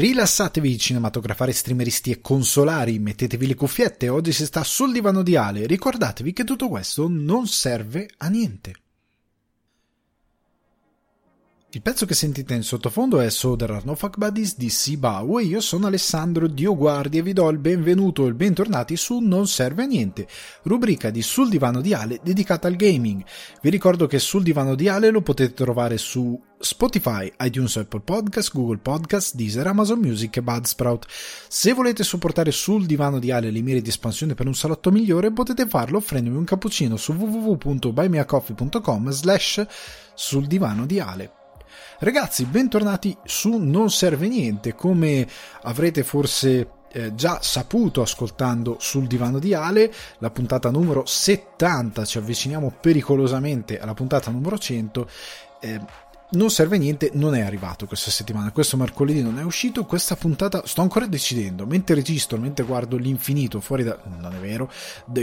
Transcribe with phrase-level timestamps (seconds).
[0.00, 5.66] Rilassatevi cinematografari, streameristi e consolari, mettetevi le cuffiette, oggi si sta sul divano di Ale,
[5.66, 8.72] ricordatevi che tutto questo non serve a niente.
[11.72, 15.44] Il pezzo che sentite in sottofondo è So There No Fuck Buddies di Sibau e
[15.44, 19.84] io sono Alessandro Dioguardi e vi do il benvenuto e il bentornati su Non Serve
[19.84, 20.26] a Niente,
[20.62, 23.22] rubrica di Sul Divano di Ale dedicata al gaming.
[23.62, 28.52] Vi ricordo che Sul Divano di Ale lo potete trovare su Spotify, iTunes, Apple Podcast,
[28.52, 31.06] Google Podcast, Deezer, Amazon Music e Budsprout.
[31.08, 35.30] Se volete supportare Sul Divano di Ale le mire di espansione per un salotto migliore
[35.30, 39.66] potete farlo offrendomi un cappuccino su www.buymeacoffee.com slash
[40.14, 41.38] sul divano di Ale.
[42.02, 45.28] Ragazzi, bentornati su Non serve niente, come
[45.64, 52.16] avrete forse eh, già saputo ascoltando sul divano di Ale, la puntata numero 70, ci
[52.16, 55.08] avviciniamo pericolosamente alla puntata numero 100.
[55.60, 55.80] Eh,
[56.30, 58.50] non serve niente, non è arrivato questa settimana.
[58.50, 59.84] Questo mercoledì non è uscito.
[59.84, 61.66] Questa puntata sto ancora decidendo.
[61.66, 63.98] Mentre registro, mentre guardo l'infinito fuori da.
[64.04, 64.70] Non è vero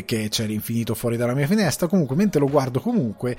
[0.06, 1.88] che c'è l'infinito fuori dalla mia finestra.
[1.88, 3.36] Comunque, mentre lo guardo, comunque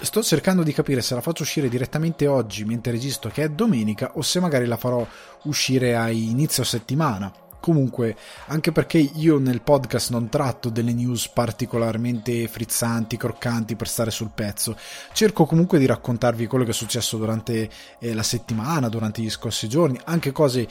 [0.00, 4.12] sto cercando di capire se la faccio uscire direttamente oggi mentre registro che è domenica
[4.14, 5.06] o se magari la farò
[5.44, 7.32] uscire a inizio settimana.
[7.64, 8.14] Comunque,
[8.48, 14.32] anche perché io nel podcast non tratto delle news particolarmente frizzanti, croccanti per stare sul
[14.34, 14.76] pezzo,
[15.14, 17.70] cerco comunque di raccontarvi quello che è successo durante
[18.00, 20.68] eh, la settimana, durante gli scorsi giorni, anche cose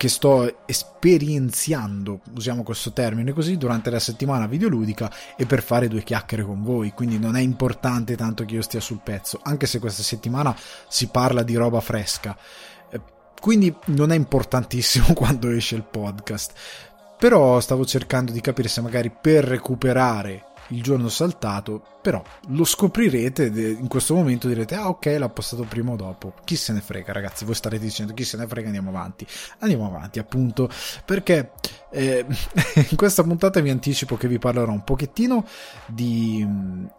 [0.00, 6.02] che sto esperienziando, usiamo questo termine così, durante la settimana videoludica e per fare due
[6.02, 9.78] chiacchiere con voi, quindi non è importante tanto che io stia sul pezzo, anche se
[9.78, 10.56] questa settimana
[10.88, 12.34] si parla di roba fresca.
[12.90, 12.98] Eh,
[13.42, 16.52] quindi non è importantissimo quando esce il podcast.
[17.18, 23.46] Però stavo cercando di capire se magari per recuperare il giorno saltato, però lo scoprirete
[23.46, 27.12] in questo momento direte ah ok l'ha postato prima o dopo, chi se ne frega
[27.12, 29.26] ragazzi, voi starete dicendo chi se ne frega andiamo avanti,
[29.58, 30.68] andiamo avanti appunto
[31.04, 31.52] perché
[31.90, 32.24] eh,
[32.90, 35.46] in questa puntata vi anticipo che vi parlerò un pochettino
[35.86, 36.46] di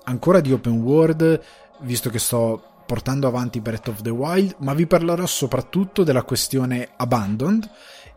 [0.04, 1.42] ancora di open world
[1.82, 6.90] visto che sto portando avanti Breath of the Wild, ma vi parlerò soprattutto della questione
[6.98, 7.70] Abandoned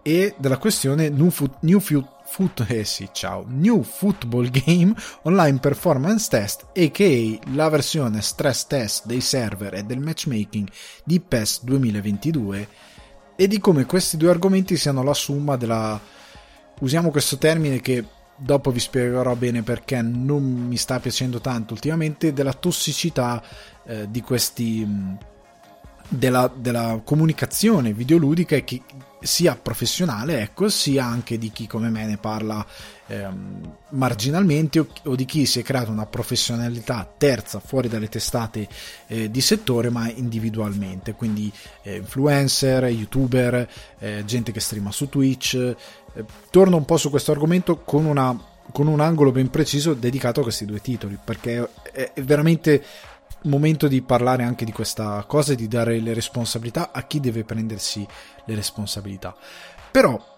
[0.02, 5.60] e della questione New, Foot, New, Foot, Foot, eh sì, ciao, New Football Game Online
[5.60, 7.50] Performance Test, a.k.a.
[7.52, 10.68] la versione stress test dei server e del matchmaking
[11.04, 12.68] di PES 2022
[13.36, 16.00] e di come questi due argomenti siano la somma della...
[16.80, 18.04] usiamo questo termine che
[18.36, 23.40] dopo vi spiegherò bene perché non mi sta piacendo tanto ultimamente, della tossicità
[23.86, 24.84] eh, di questi...
[26.06, 28.80] Della, della comunicazione videoludica e chi,
[29.24, 32.64] sia professionale, ecco, sia anche di chi come me ne parla
[33.06, 38.68] ehm, marginalmente o, o, di chi si è creato una professionalità terza fuori dalle testate
[39.06, 41.50] eh, di settore ma individualmente, quindi
[41.82, 45.54] eh, influencer, youtuber, eh, gente che streama su Twitch.
[45.54, 50.40] Eh, torno un po' su questo argomento con una con un angolo ben preciso dedicato
[50.40, 52.82] a questi due titoli perché è, è veramente
[53.44, 57.44] momento di parlare anche di questa cosa e di dare le responsabilità a chi deve
[57.44, 58.06] prendersi
[58.44, 59.34] le responsabilità.
[59.90, 60.32] Però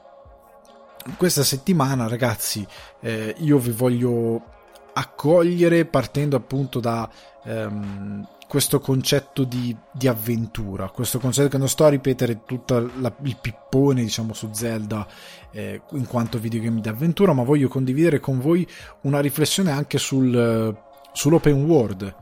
[1.16, 2.66] questa settimana, ragazzi,
[3.00, 4.54] eh, io vi voglio
[4.92, 7.08] accogliere partendo appunto da
[7.44, 13.36] ehm, questo concetto di, di, avventura, questo concetto che non sto a ripetere tutto il
[13.40, 15.06] pippone diciamo su Zelda
[15.50, 18.66] eh, in quanto videogame di avventura, ma voglio condividere con voi
[19.02, 20.76] una riflessione anche sul,
[21.12, 22.14] sull'open world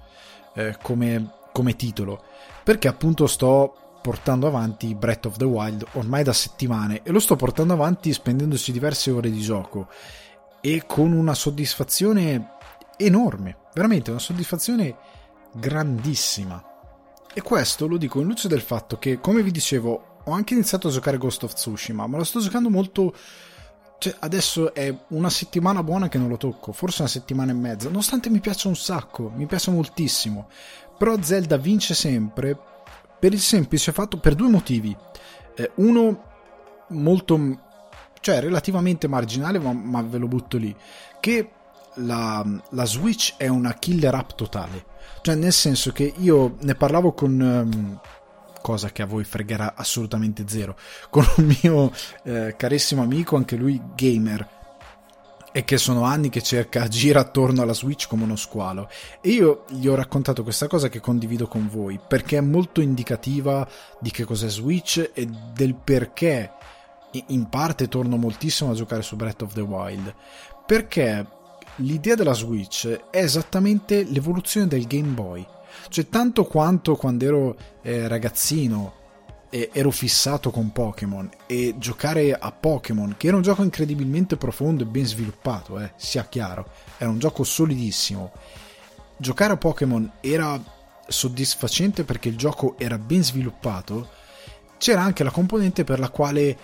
[0.54, 2.22] eh, come, come titolo,
[2.62, 7.36] perché appunto sto portando avanti Breath of the Wild ormai da settimane e lo sto
[7.36, 9.88] portando avanti spendendoci diverse ore di gioco
[10.60, 12.52] e con una soddisfazione
[12.96, 14.96] enorme, veramente una soddisfazione
[15.52, 16.62] grandissima.
[17.32, 20.88] E questo lo dico in luce del fatto che, come vi dicevo, ho anche iniziato
[20.88, 23.14] a giocare Ghost of Tsushima, ma lo sto giocando molto
[23.98, 27.88] cioè, adesso è una settimana buona che non lo tocco, forse una settimana e mezza,
[27.88, 30.48] nonostante mi piaccia un sacco, mi piace moltissimo.
[30.96, 32.56] Però Zelda vince sempre
[33.18, 34.94] per il semplice fatto, per due motivi.
[35.56, 36.22] Eh, uno
[36.88, 37.58] molto,
[38.20, 40.74] cioè relativamente marginale, ma, ma ve lo butto lì,
[41.20, 41.50] che
[41.94, 44.84] la, la, Switch è una killer app totale.
[45.22, 47.40] Cioè, nel senso che io ne parlavo con...
[47.40, 48.00] Um,
[48.64, 50.74] cosa che a voi fregherà assolutamente zero,
[51.10, 54.48] con un mio eh, carissimo amico, anche lui gamer,
[55.52, 58.88] e che sono anni che cerca, gira attorno alla Switch come uno squalo.
[59.20, 63.68] E io gli ho raccontato questa cosa che condivido con voi, perché è molto indicativa
[64.00, 66.52] di che cos'è Switch e del perché
[67.26, 70.14] in parte torno moltissimo a giocare su Breath of the Wild.
[70.64, 71.26] Perché
[71.76, 75.46] l'idea della Switch è esattamente l'evoluzione del Game Boy.
[75.88, 79.02] Cioè, tanto quanto quando ero eh, ragazzino
[79.72, 84.86] ero fissato con Pokémon e giocare a Pokémon, che era un gioco incredibilmente profondo e
[84.86, 86.66] ben sviluppato, eh, sia chiaro,
[86.98, 88.32] era un gioco solidissimo.
[89.16, 90.60] Giocare a Pokémon era
[91.06, 94.08] soddisfacente perché il gioco era ben sviluppato,
[94.76, 96.58] c'era anche la componente per la quale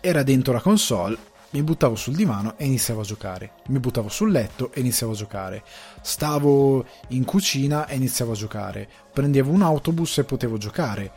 [0.00, 1.18] era dentro la console
[1.50, 3.52] mi buttavo sul divano e iniziavo a giocare.
[3.68, 5.62] Mi buttavo sul letto e iniziavo a giocare.
[6.02, 8.88] Stavo in cucina e iniziavo a giocare.
[9.12, 11.12] Prendevo un autobus e potevo giocare.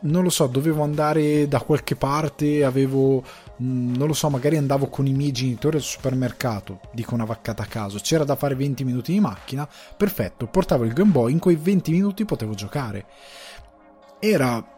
[0.00, 3.24] Non lo so, dovevo andare da qualche parte, avevo
[3.60, 7.64] mm, non lo so, magari andavo con i miei genitori al supermercato, dico una vaccata
[7.64, 11.40] a caso, c'era da fare 20 minuti di macchina, perfetto, portavo il Game Boy, in
[11.40, 13.06] quei 20 minuti potevo giocare.
[14.20, 14.77] Era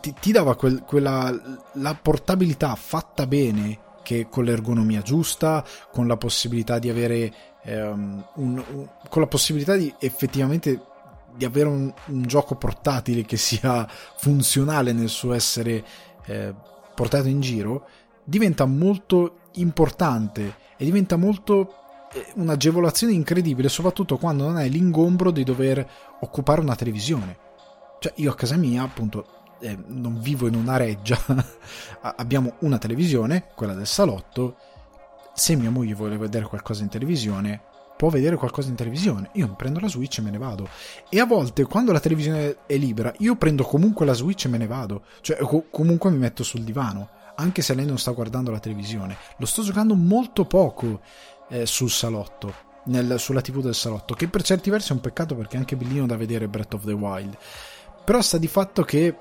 [0.00, 1.32] ti, ti dava quel, quella
[1.74, 7.32] la portabilità fatta bene che con l'ergonomia giusta, con la possibilità di avere
[7.64, 10.92] um, un, un, con la possibilità di effettivamente
[11.34, 15.84] di avere un, un, gioco portatile che sia funzionale nel suo essere
[16.26, 16.54] eh,
[16.94, 17.88] portato in giro,
[18.22, 21.74] diventa molto importante e diventa molto
[22.12, 25.84] eh, un'agevolazione incredibile, soprattutto quando non hai l'ingombro di dover
[26.20, 27.36] occupare una televisione.
[27.98, 31.18] Cioè, io a casa mia, appunto, eh, non vivo in una reggia,
[32.16, 34.56] abbiamo una televisione, quella del salotto.
[35.34, 37.60] Se mia moglie vuole vedere qualcosa in televisione,
[37.96, 39.30] può vedere qualcosa in televisione.
[39.34, 40.68] Io mi prendo la Switch e me ne vado.
[41.08, 44.58] E a volte, quando la televisione è libera, io prendo comunque la Switch e me
[44.58, 45.04] ne vado.
[45.20, 47.08] Cioè, co- comunque mi metto sul divano.
[47.36, 49.16] Anche se lei non sta guardando la televisione.
[49.38, 51.00] Lo sto giocando molto poco
[51.48, 52.72] eh, sul salotto.
[52.86, 54.14] Nel, sulla TV del salotto.
[54.14, 56.84] Che per certi versi è un peccato perché è anche bellino da vedere Breath of
[56.84, 57.36] the Wild.
[58.04, 59.16] Però sta di fatto che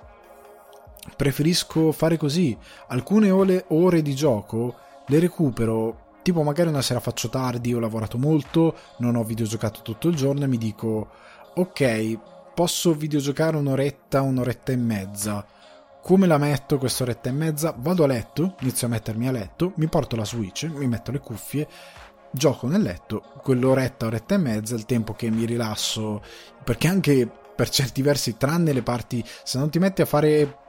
[1.16, 2.58] preferisco fare così.
[2.88, 4.76] Alcune ore, ore di gioco
[5.08, 10.08] le recupero tipo magari una sera faccio tardi, ho lavorato molto, non ho videogiocato tutto
[10.08, 11.10] il giorno e mi dico
[11.54, 12.18] ok,
[12.56, 15.46] posso videogiocare un'oretta, un'oretta e mezza.
[16.02, 17.76] Come la metto quest'oretta e mezza?
[17.78, 21.20] Vado a letto, inizio a mettermi a letto, mi porto la Switch, mi metto le
[21.20, 21.68] cuffie,
[22.32, 26.22] gioco nel letto, quell'oretta, oretta e mezza, il tempo che mi rilasso,
[26.64, 30.63] perché anche per certi versi, tranne le parti, se non ti metti a fare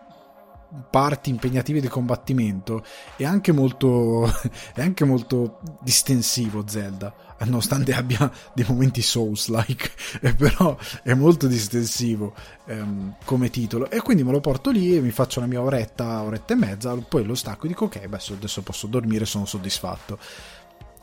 [0.91, 2.85] parti impegnative di combattimento
[3.17, 4.25] è anche molto
[4.75, 9.91] è anche molto distensivo Zelda nonostante abbia dei momenti souls-like
[10.37, 12.35] però è molto distensivo
[12.67, 13.91] ehm, come titolo.
[13.91, 16.95] E quindi me lo porto lì e mi faccio la mia oretta oretta e mezza
[16.95, 20.19] poi lo stacco e dico ok beh, adesso posso dormire sono soddisfatto.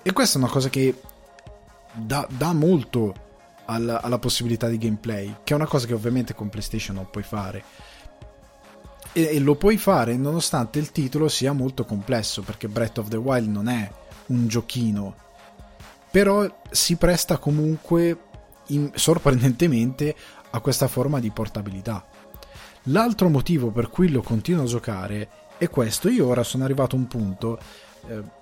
[0.01, 0.99] E questa è una cosa che
[1.93, 3.29] dà, dà molto
[3.65, 7.23] alla, alla possibilità di gameplay che è una cosa che ovviamente con PlayStation non puoi
[7.23, 7.63] fare
[9.13, 13.17] e, e lo puoi fare nonostante il titolo sia molto complesso perché Breath of the
[13.17, 13.89] Wild non è
[14.27, 15.15] un giochino.
[16.09, 18.17] Però si presta comunque
[18.67, 20.15] in, sorprendentemente
[20.51, 22.05] a questa forma di portabilità.
[22.85, 26.09] L'altro motivo per cui lo continuo a giocare è questo.
[26.09, 27.59] Io ora sono arrivato a un punto
[28.07, 28.39] eh,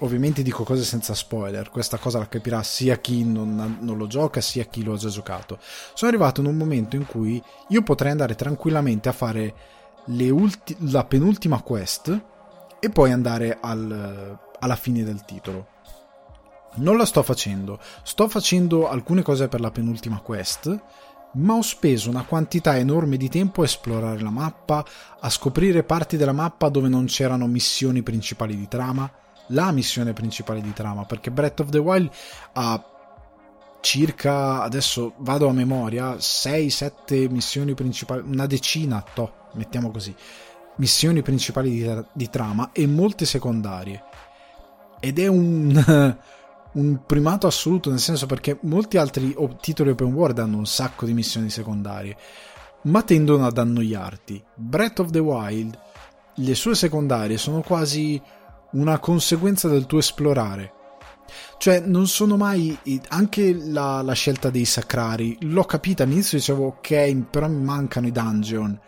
[0.00, 4.40] ovviamente dico cose senza spoiler, questa cosa la capirà sia chi non, non, lo gioca
[4.40, 5.58] sia chi lo ha già giocato.
[5.94, 9.54] Sono arrivato in un momento in cui io potrei andare tranquillamente a fare
[10.30, 12.24] ulti- la penultima quest
[12.80, 15.66] e poi andare al, alla fine del titolo.
[16.76, 20.80] Non la sto facendo, sto facendo alcune cose per la penultima quest,
[21.32, 24.84] ma ho speso una quantità enorme di tempo a esplorare la mappa,
[25.20, 29.10] a scoprire parti della mappa dove non c'erano missioni principali di trama,
[29.48, 32.10] la missione principale di trama, perché Breath of the Wild
[32.52, 32.82] ha
[33.80, 40.14] circa, adesso vado a memoria, 6-7 missioni principali, una decina, to, mettiamo così,
[40.76, 44.02] missioni principali di, di trama e molte secondarie.
[45.00, 46.16] Ed è un,
[46.72, 51.14] un primato assoluto, nel senso perché molti altri titoli open world hanno un sacco di
[51.14, 52.16] missioni secondarie,
[52.82, 54.42] ma tendono ad annoiarti.
[54.54, 55.78] Breath of the Wild,
[56.34, 58.20] le sue secondarie sono quasi
[58.72, 60.72] una conseguenza del tuo esplorare.
[61.58, 62.76] Cioè, non sono mai.
[63.08, 68.12] Anche la, la scelta dei sacrari, l'ho capita all'inizio, dicevo ok, però mi mancano i
[68.12, 68.80] dungeon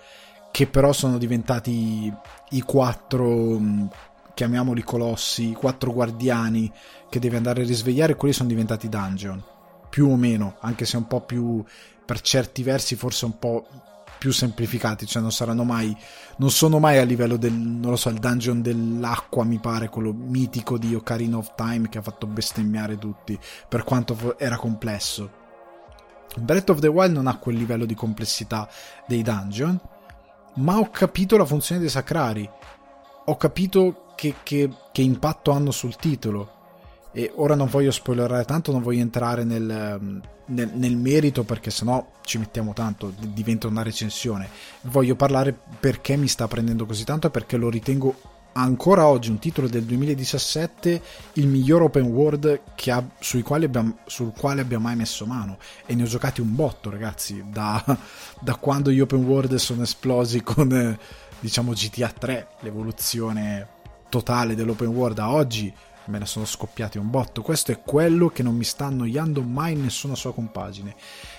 [0.50, 2.12] che però sono diventati
[2.50, 3.86] i quattro, mm,
[4.34, 6.70] chiamiamoli colossi, i quattro guardiani
[7.08, 9.42] che devi andare a risvegliare, quelli sono diventati dungeon,
[9.88, 11.62] più o meno, anche se un po' più,
[12.04, 13.66] per certi versi forse un po'
[14.20, 15.96] più semplificati, cioè non saranno mai,
[16.36, 20.12] non sono mai a livello del, non lo so, il dungeon dell'acqua mi pare, quello
[20.12, 25.38] mitico di Ocarina of Time che ha fatto bestemmiare tutti, per quanto era complesso.
[26.36, 28.68] Breath of the Wild non ha quel livello di complessità
[29.06, 29.80] dei dungeon,
[30.56, 32.46] ma ho capito la funzione dei sacrari,
[33.24, 36.58] ho capito che, che, che impatto hanno sul titolo
[37.12, 42.12] e ora non voglio spoilerare tanto, non voglio entrare nel, nel, nel merito perché sennò
[42.24, 44.48] ci mettiamo tanto, diventa una recensione.
[44.82, 48.14] Voglio parlare perché mi sta prendendo così tanto e perché lo ritengo
[48.52, 51.02] ancora oggi un titolo del 2017
[51.34, 53.04] il miglior open world ha,
[53.64, 57.82] abbiamo, sul quale abbia mai messo mano e ne ho giocati un botto ragazzi da,
[58.40, 60.98] da quando gli open world sono esplosi con
[61.38, 63.68] diciamo GTA 3 l'evoluzione
[64.08, 65.72] totale dell'open world a oggi
[66.10, 69.72] me ne sono scoppiati un botto questo è quello che non mi sta annoiando mai
[69.72, 70.94] in nessuna sua compagine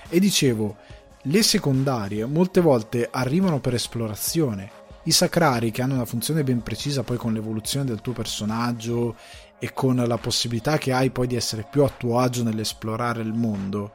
[0.09, 0.77] e dicevo
[1.25, 7.03] le secondarie molte volte arrivano per esplorazione i sacrari che hanno una funzione ben precisa
[7.03, 9.15] poi con l'evoluzione del tuo personaggio
[9.57, 13.33] e con la possibilità che hai poi di essere più a tuo agio nell'esplorare il
[13.33, 13.93] mondo.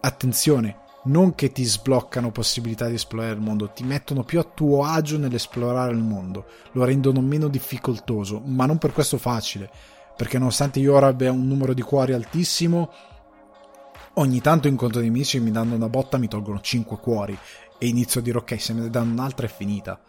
[0.00, 4.84] Attenzione, non che ti sbloccano possibilità di esplorare il mondo, ti mettono più a tuo
[4.84, 9.70] agio nell'esplorare il mondo, lo rendono meno difficoltoso, ma non per questo facile,
[10.16, 12.90] perché nonostante io ora abbia un numero di cuori altissimo,
[14.14, 17.36] ogni tanto incontro nemici mi danno una botta mi tolgono 5 cuori
[17.78, 20.00] e inizio a dire ok, se me ne danno un'altra è finita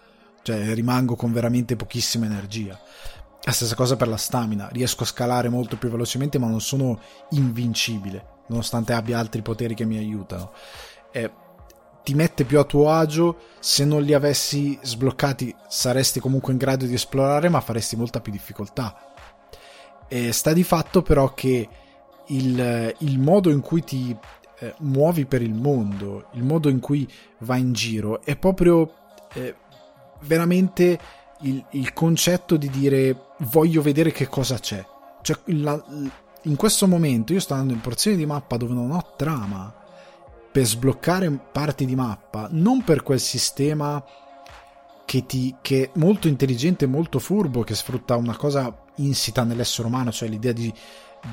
[0.46, 2.80] cioè rimango con veramente pochissima energia.
[3.46, 7.00] La stessa cosa per la stamina, riesco a scalare molto più velocemente ma non sono
[7.30, 10.52] invincibile, nonostante abbia altri poteri che mi aiutano.
[11.12, 11.32] Eh,
[12.04, 16.86] ti mette più a tuo agio, se non li avessi sbloccati saresti comunque in grado
[16.86, 19.14] di esplorare ma faresti molta più difficoltà.
[20.08, 21.70] E sta di fatto però che
[22.28, 24.18] il, il modo in cui ti
[24.60, 27.08] eh, muovi per il mondo, il modo in cui
[27.40, 28.92] vai in giro è proprio...
[29.34, 29.56] Eh,
[30.22, 31.00] veramente
[31.42, 34.86] il, il, concetto di dire voglio vedere che cosa c'è.
[35.22, 35.82] Cioè, la,
[36.44, 39.74] in questo momento io sto andando in porzioni di mappa dove non ho trama
[40.52, 44.04] per sbloccare parti di mappa, non per quel sistema
[45.04, 50.12] che, ti, che è molto intelligente molto furbo, che sfrutta una cosa insita nell'essere umano,
[50.12, 50.74] cioè l'idea di,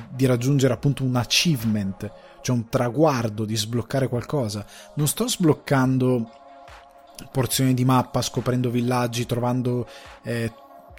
[0.09, 4.65] di raggiungere appunto un achievement, cioè un traguardo di sbloccare qualcosa.
[4.95, 6.29] Non sto sbloccando
[7.31, 9.87] porzioni di mappa, scoprendo villaggi, trovando
[10.23, 10.51] eh,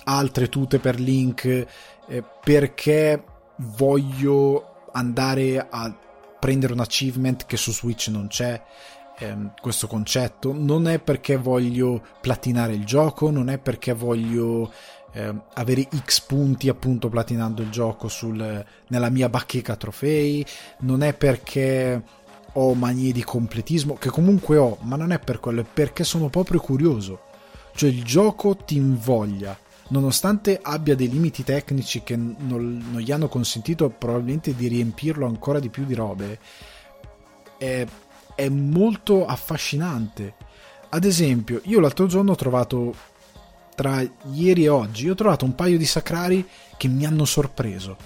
[0.04, 3.22] altre tute per link, eh, perché
[3.56, 5.96] voglio andare a
[6.38, 8.62] prendere un achievement che su Switch non c'è.
[9.18, 14.72] Ehm, questo concetto non è perché voglio platinare il gioco, non è perché voglio
[15.12, 20.44] eh, avere X punti appunto platinando il gioco sul, nella mia bacheca trofei,
[20.80, 22.02] non è perché
[22.54, 26.28] ho manie di completismo, che comunque ho, ma non è per quello, è perché sono
[26.28, 27.20] proprio curioso.
[27.74, 29.58] Cioè il gioco ti invoglia,
[29.88, 32.36] nonostante abbia dei limiti tecnici che non,
[32.90, 36.38] non gli hanno consentito probabilmente di riempirlo ancora di più di robe,
[37.58, 37.84] è,
[38.34, 40.34] è molto affascinante.
[40.90, 42.94] Ad esempio, io l'altro giorno ho trovato,
[43.74, 46.46] tra ieri e oggi, ho trovato un paio di sacrari
[46.76, 47.96] che mi hanno sorpreso.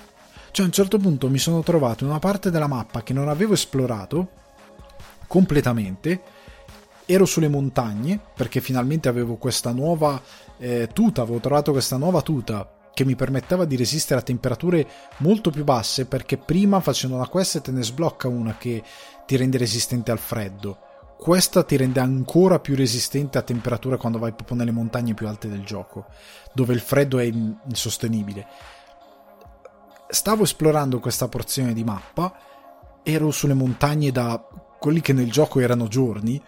[0.51, 3.29] Cioè a un certo punto mi sono trovato in una parte della mappa che non
[3.29, 4.38] avevo esplorato
[5.29, 6.21] completamente.
[7.07, 10.21] Ero sulle montagne perché finalmente avevo questa nuova
[10.59, 14.85] eh, tuta, avevo trovato questa nuova tuta che mi permetteva di resistere a temperature
[15.19, 18.83] molto più basse perché prima facendo una quest te ne sblocca una che
[19.25, 20.79] ti rende resistente al freddo.
[21.17, 25.49] Questa ti rende ancora più resistente a temperature quando vai proprio nelle montagne più alte
[25.49, 26.07] del gioco,
[26.53, 28.47] dove il freddo è insostenibile.
[30.09, 32.37] Stavo esplorando questa porzione di mappa,
[33.03, 34.45] ero sulle montagne da
[34.79, 36.41] quelli che nel gioco erano giorni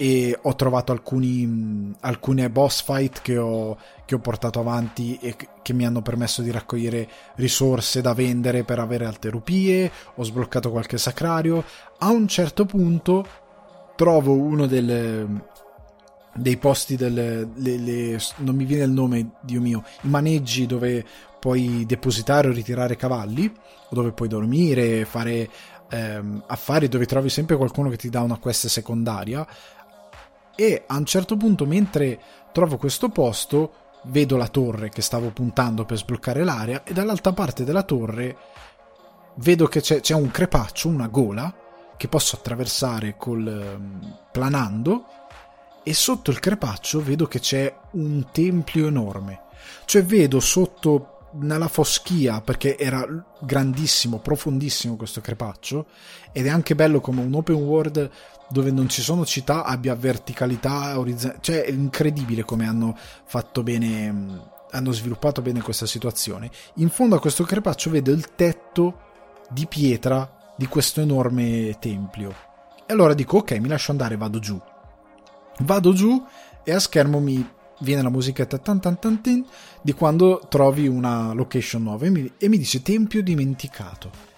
[0.00, 5.72] e ho trovato alcuni, alcune boss fight che ho, che ho portato avanti e che
[5.72, 10.98] mi hanno permesso di raccogliere risorse da vendere per avere altre rupie, ho sbloccato qualche
[10.98, 11.64] sacrario.
[11.98, 13.26] A un certo punto
[13.96, 15.26] trovo uno delle,
[16.32, 21.04] dei posti del le, le, non mi viene il nome, Dio mio, i maneggi dove
[21.40, 23.52] puoi depositare o ritirare cavalli,
[23.90, 25.48] o dove puoi dormire, fare
[25.88, 29.46] ehm, affari dove trovi sempre qualcuno che ti dà una quest secondaria.
[30.54, 32.20] E a un certo punto mentre
[32.52, 33.72] trovo questo posto
[34.04, 38.36] vedo la torre che stavo puntando per sbloccare l'area e dall'altra parte della torre
[39.36, 41.54] vedo che c'è, c'è un crepaccio, una gola
[41.96, 45.04] che posso attraversare col, ehm, planando
[45.82, 49.42] e sotto il crepaccio vedo che c'è un tempio enorme.
[49.84, 53.06] Cioè vedo sotto nella foschia perché era
[53.40, 55.86] grandissimo, profondissimo questo crepaccio
[56.32, 58.10] ed è anche bello come un open world
[58.48, 64.56] dove non ci sono città abbia verticalità orizzontale, cioè è incredibile come hanno fatto bene
[64.70, 66.50] hanno sviluppato bene questa situazione.
[66.74, 69.06] In fondo a questo crepaccio vedo il tetto
[69.50, 72.34] di pietra di questo enorme tempio.
[72.86, 74.60] E allora dico ok, mi lascio andare, vado giù.
[75.60, 76.22] Vado giù
[76.62, 79.44] e a schermo mi viene la musichetta tan tan tan tin
[79.82, 84.28] di quando trovi una location nuova e mi, e mi dice tempio dimenticato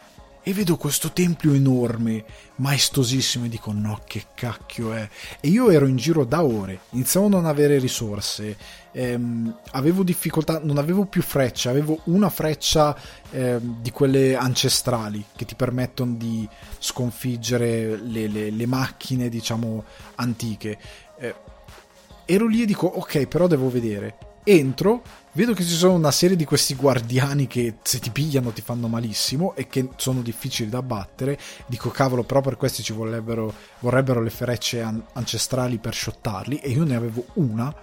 [0.42, 2.24] e vedo questo tempio enorme,
[2.56, 5.06] maestosissimo, e dico no, che cacchio è.
[5.38, 8.56] E io ero in giro da ore, iniziavo a non avere risorse,
[8.92, 12.96] ehm, avevo difficoltà, non avevo più frecce, avevo una freccia
[13.30, 20.78] ehm, di quelle ancestrali che ti permettono di sconfiggere le, le, le macchine, diciamo, antiche.
[22.30, 24.16] Eh, ero lì e dico ok, però devo vedere.
[24.44, 28.62] Entro, vedo che ci sono una serie di questi guardiani che se ti pigliano ti
[28.62, 31.38] fanno malissimo e che sono difficili da battere.
[31.66, 36.70] Dico cavolo, però per questi ci vorrebbero, vorrebbero le frecce an- ancestrali per shottarli e
[36.70, 37.74] io ne avevo una.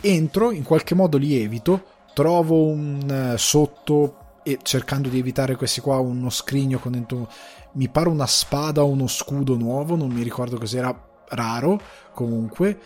[0.00, 5.80] Entro, in qualche modo li evito, trovo un uh, sotto e cercando di evitare questi
[5.80, 7.30] qua uno scrigno con dentro
[7.72, 10.94] mi pare una spada o uno scudo nuovo, non mi ricordo cos'era
[11.28, 11.80] raro,
[12.12, 12.78] comunque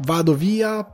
[0.00, 0.86] vado via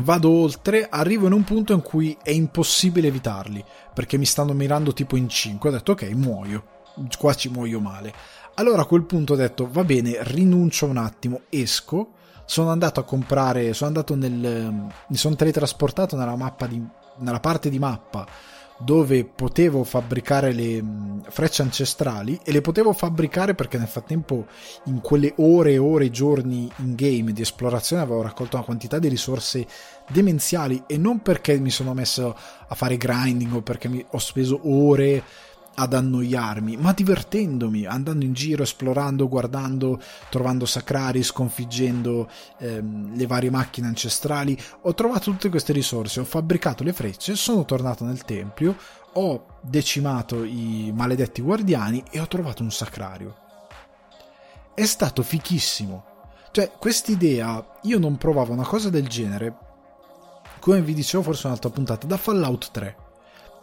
[0.00, 3.64] vado oltre, arrivo in un punto in cui è impossibile evitarli,
[3.94, 6.64] perché mi stanno mirando tipo in 5, ho detto ok, muoio,
[7.18, 8.12] qua ci muoio male.
[8.54, 12.12] Allora a quel punto ho detto va bene, rinuncio un attimo, esco,
[12.44, 14.72] sono andato a comprare, sono andato nel,
[15.08, 16.82] mi sono teletrasportato nella mappa di,
[17.18, 18.26] nella parte di mappa
[18.78, 24.46] dove potevo fabbricare le mm, frecce ancestrali e le potevo fabbricare perché nel frattempo
[24.84, 29.08] in quelle ore e ore, giorni in game di esplorazione avevo raccolto una quantità di
[29.08, 29.66] risorse
[30.08, 32.36] demenziali e non perché mi sono messo
[32.68, 35.22] a fare grinding o perché ho speso ore
[35.80, 43.50] ad annoiarmi, ma divertendomi, andando in giro, esplorando, guardando, trovando sacrari, sconfiggendo ehm, le varie
[43.50, 44.58] macchine ancestrali.
[44.82, 48.76] Ho trovato tutte queste risorse, ho fabbricato le frecce, sono tornato nel tempio,
[49.12, 53.36] ho decimato i maledetti guardiani e ho trovato un sacrario.
[54.74, 56.04] È stato fichissimo.
[56.50, 59.56] Cioè, quest'idea, io non provavo una cosa del genere,
[60.58, 63.06] come vi dicevo forse un'altra puntata, da Fallout 3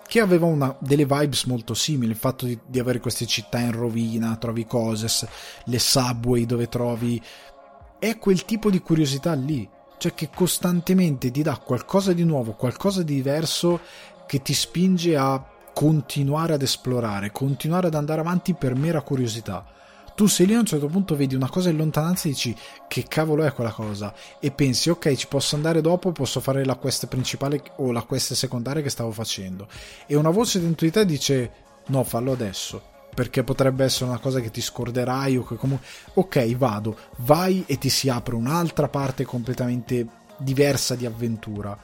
[0.08, 3.72] che aveva una, delle vibes molto simili, il fatto di, di, avere queste città in
[3.72, 5.08] rovina, trovi cose,
[5.66, 7.22] le subway dove trovi...
[7.98, 13.02] È quel tipo di curiosità lì, cioè che costantemente ti dà qualcosa di nuovo, qualcosa
[13.02, 13.80] di diverso
[14.28, 19.75] che ti spinge a continuare ad esplorare, continuare ad andare avanti per mera curiosità
[20.16, 22.56] tu sei lì a un certo punto vedi una cosa in lontananza e dici
[22.88, 24.14] che cavolo è quella cosa?
[24.40, 28.34] E pensi ok ci posso andare dopo posso fare la quest principale o la quest
[28.34, 29.68] secondaria che stavo facendo.
[30.08, 31.52] E una voce dentro di te dice
[31.88, 36.56] no fallo adesso perché potrebbe essere una cosa che ti scorderai o che comunque ok
[36.56, 41.78] vado vai e ti si apre un'altra parte completamente diversa di avventura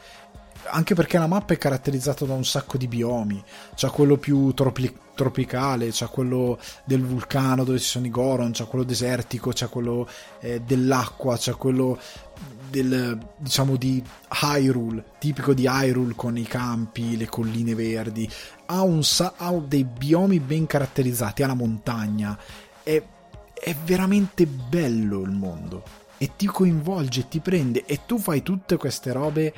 [0.65, 3.43] anche perché la mappa è caratterizzata da un sacco di biomi.
[3.76, 8.65] C'è quello più tropi- tropicale c'è quello del vulcano dove ci sono i Goron c'è
[8.65, 10.08] quello desertico c'è quello
[10.39, 12.00] eh, dell'acqua c'è quello
[12.71, 14.02] del diciamo di
[14.41, 18.28] Hyrule tipico di Hyrule con i campi le colline verdi.
[18.67, 19.02] Ha, un,
[19.38, 22.36] ha dei biomi ben caratterizzati ha la montagna.
[22.82, 23.04] È,
[23.54, 25.84] è veramente bello il mondo.
[26.17, 27.86] E ti coinvolge, ti prende.
[27.86, 29.54] E tu fai tutte queste robe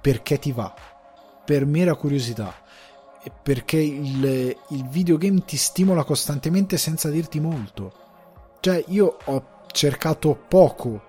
[0.00, 0.74] perché ti va,
[1.44, 2.54] per mera curiosità,
[3.42, 7.92] perché il, il videogame ti stimola costantemente senza dirti molto.
[8.60, 11.02] Cioè, io ho cercato poco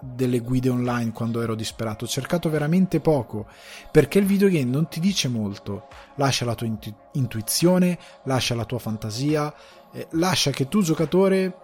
[0.00, 3.46] delle guide online quando ero disperato, ho cercato veramente poco,
[3.90, 8.78] perché il videogame non ti dice molto, lascia la tua intu- intuizione, lascia la tua
[8.78, 9.52] fantasia,
[9.92, 11.58] eh, lascia che tu giocatore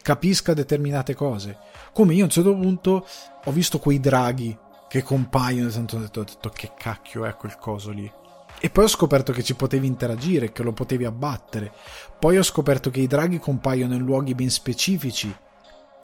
[0.00, 1.58] capisca determinate cose.
[1.92, 3.06] Come io a un certo punto
[3.44, 4.56] ho visto quei draghi
[4.92, 8.12] che compaiono e tanto ho detto, ho detto che cacchio è quel coso lì.
[8.60, 11.72] E poi ho scoperto che ci potevi interagire, che lo potevi abbattere.
[12.18, 15.34] Poi ho scoperto che i draghi compaiono in luoghi ben specifici,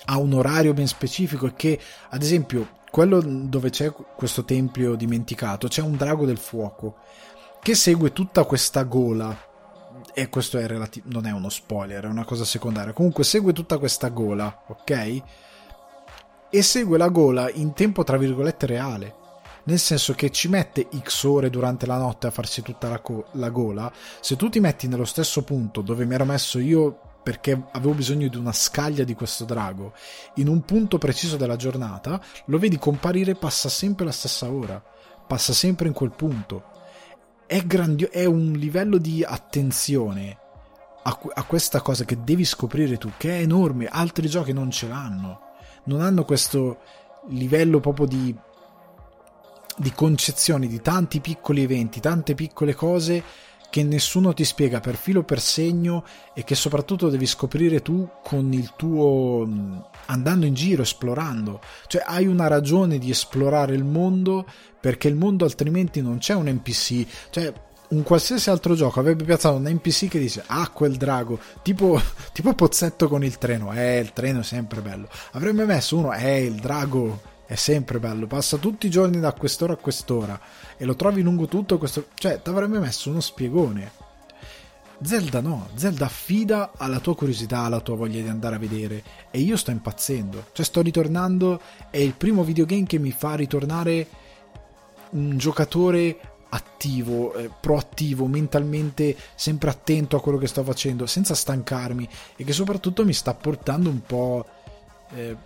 [0.06, 5.68] a un orario ben specifico e che, ad esempio, quello dove c'è questo tempio dimenticato,
[5.68, 6.96] c'è un drago del fuoco
[7.60, 9.36] che segue tutta questa gola.
[10.14, 12.94] E questo è relativo, non è uno spoiler, è una cosa secondaria.
[12.94, 15.22] Comunque segue tutta questa gola, ok?
[16.50, 19.14] E segue la gola in tempo tra virgolette reale.
[19.64, 23.26] Nel senso che ci mette x ore durante la notte a farsi tutta la, co-
[23.32, 23.92] la gola.
[24.20, 28.28] Se tu ti metti nello stesso punto dove mi ero messo io perché avevo bisogno
[28.28, 29.92] di una scaglia di questo drago,
[30.36, 34.82] in un punto preciso della giornata, lo vedi comparire passa sempre la stessa ora,
[35.26, 36.64] passa sempre in quel punto.
[37.44, 40.38] È, grandio- è un livello di attenzione
[41.02, 44.88] a, a questa cosa che devi scoprire tu, che è enorme, altri giochi non ce
[44.88, 45.47] l'hanno
[45.88, 46.78] non hanno questo
[47.28, 48.34] livello proprio di,
[49.76, 53.22] di concezione di tanti piccoli eventi, tante piccole cose
[53.70, 58.52] che nessuno ti spiega per filo per segno e che soprattutto devi scoprire tu con
[58.52, 59.46] il tuo
[60.06, 61.60] andando in giro, esplorando.
[61.86, 64.46] Cioè hai una ragione di esplorare il mondo
[64.80, 67.06] perché il mondo altrimenti non c'è un NPC.
[67.30, 67.52] Cioè
[67.88, 72.00] un qualsiasi altro gioco avrebbe piazzato un NPC che dice ah quel drago tipo,
[72.32, 73.72] tipo Pozzetto con il treno.
[73.72, 75.08] Eh il treno è sempre bello.
[75.32, 79.72] Avrebbe messo uno eh il drago è sempre bello passa tutti i giorni da quest'ora
[79.72, 80.38] a quest'ora
[80.76, 84.06] e lo trovi lungo tutto questo cioè ti avrebbe messo uno spiegone.
[85.00, 89.38] Zelda no, Zelda affida alla tua curiosità, alla tua voglia di andare a vedere e
[89.38, 94.06] io sto impazzendo, cioè sto ritornando, è il primo videogame che mi fa ritornare
[95.10, 96.18] un giocatore
[96.50, 102.52] attivo, eh, proattivo, mentalmente sempre attento a quello che sto facendo, senza stancarmi e che
[102.52, 104.46] soprattutto mi sta portando un po'
[105.14, 105.36] eh,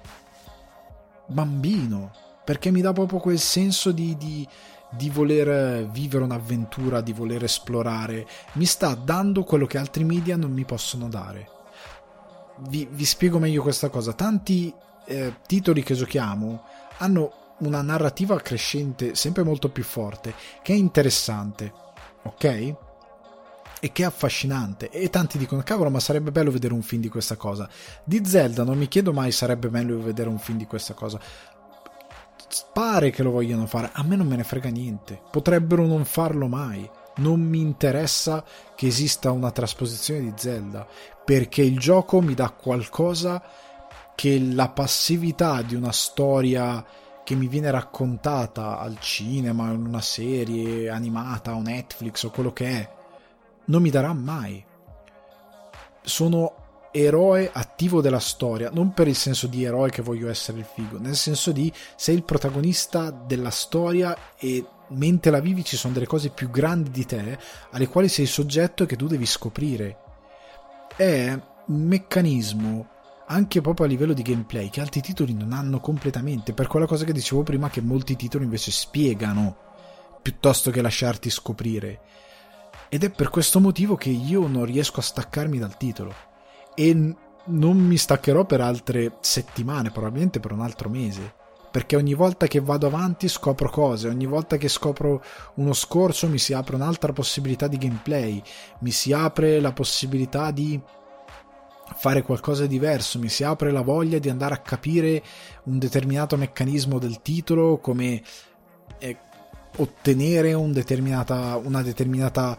[1.27, 2.13] bambino,
[2.45, 4.47] perché mi dà proprio quel senso di, di,
[4.91, 10.53] di voler vivere un'avventura, di voler esplorare, mi sta dando quello che altri media non
[10.53, 11.49] mi possono dare.
[12.69, 14.73] Vi, vi spiego meglio questa cosa, tanti
[15.07, 16.63] eh, titoli che giochiamo
[16.99, 21.73] hanno una narrativa crescente sempre molto più forte, che è interessante,
[22.23, 22.75] ok?
[23.81, 24.91] E che è affascinante.
[24.91, 27.69] E tanti dicono, cavolo, ma sarebbe bello vedere un film di questa cosa.
[28.05, 31.19] Di Zelda non mi chiedo mai sarebbe bello vedere un film di questa cosa.
[32.73, 35.21] Pare che lo vogliano fare, a me non me ne frega niente.
[35.31, 36.89] Potrebbero non farlo mai.
[37.15, 38.45] Non mi interessa
[38.75, 40.87] che esista una trasposizione di Zelda,
[41.25, 43.43] perché il gioco mi dà qualcosa
[44.15, 46.85] che la passività di una storia
[47.25, 52.67] che mi viene raccontata al cinema, in una serie animata o Netflix o quello che
[52.67, 52.91] è,
[53.67, 54.65] non mi darà mai.
[56.03, 60.67] Sono eroe attivo della storia, non per il senso di eroe che voglio essere il
[60.67, 65.95] figo, nel senso di sei il protagonista della storia e mentre la vivi ci sono
[65.95, 67.39] delle cose più grandi di te
[67.71, 69.97] alle quali sei soggetto e che tu devi scoprire.
[70.95, 72.89] È un meccanismo
[73.33, 77.05] anche proprio a livello di gameplay che altri titoli non hanno completamente, per quella cosa
[77.05, 79.57] che dicevo prima che molti titoli invece spiegano
[80.21, 82.01] piuttosto che lasciarti scoprire.
[82.89, 86.15] Ed è per questo motivo che io non riesco a staccarmi dal titolo
[86.75, 91.35] e non mi staccherò per altre settimane, probabilmente per un altro mese.
[91.71, 96.37] Perché ogni volta che vado avanti scopro cose, ogni volta che scopro uno scorcio mi
[96.37, 98.43] si apre un'altra possibilità di gameplay,
[98.81, 100.79] mi si apre la possibilità di
[101.97, 105.23] fare qualcosa di diverso, mi si apre la voglia di andare a capire
[105.65, 108.23] un determinato meccanismo del titolo, come
[108.99, 109.17] eh,
[109.77, 112.59] ottenere un determinata, una determinata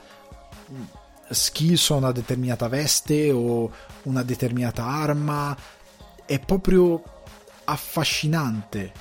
[1.29, 3.71] skill su una determinata veste o
[4.03, 5.55] una determinata arma.
[6.25, 7.01] È proprio
[7.65, 8.91] affascinante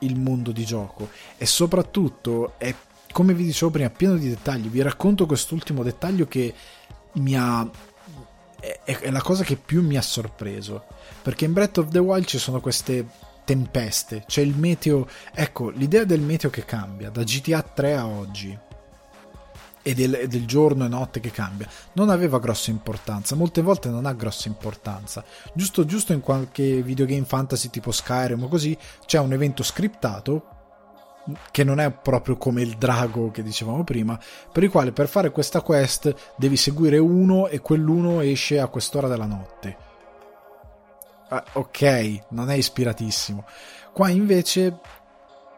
[0.00, 2.72] il mondo di gioco e soprattutto è
[3.10, 6.54] come vi dicevo prima pieno di dettagli vi racconto quest'ultimo dettaglio che
[7.14, 7.68] mi ha
[8.60, 10.84] è, è la cosa che più mi ha sorpreso.
[11.22, 13.06] Perché in Breath of the Wild ci sono queste
[13.44, 15.06] tempeste, c'è il meteo.
[15.32, 18.58] Ecco, l'idea del meteo che cambia da GTA 3 a oggi
[19.80, 24.06] e del, del, giorno e notte che cambia non aveva grossa importanza molte volte non
[24.06, 29.32] ha grossa importanza giusto giusto in qualche videogame fantasy tipo Skyrim o così c'è un
[29.32, 30.57] evento scriptato
[31.50, 34.18] che non è proprio come il drago che dicevamo prima,
[34.52, 39.08] per il quale per fare questa quest devi seguire uno e quell'uno esce a quest'ora
[39.08, 39.76] della notte.
[41.30, 43.44] Ah, ok, non è ispiratissimo.
[43.92, 44.78] Qua invece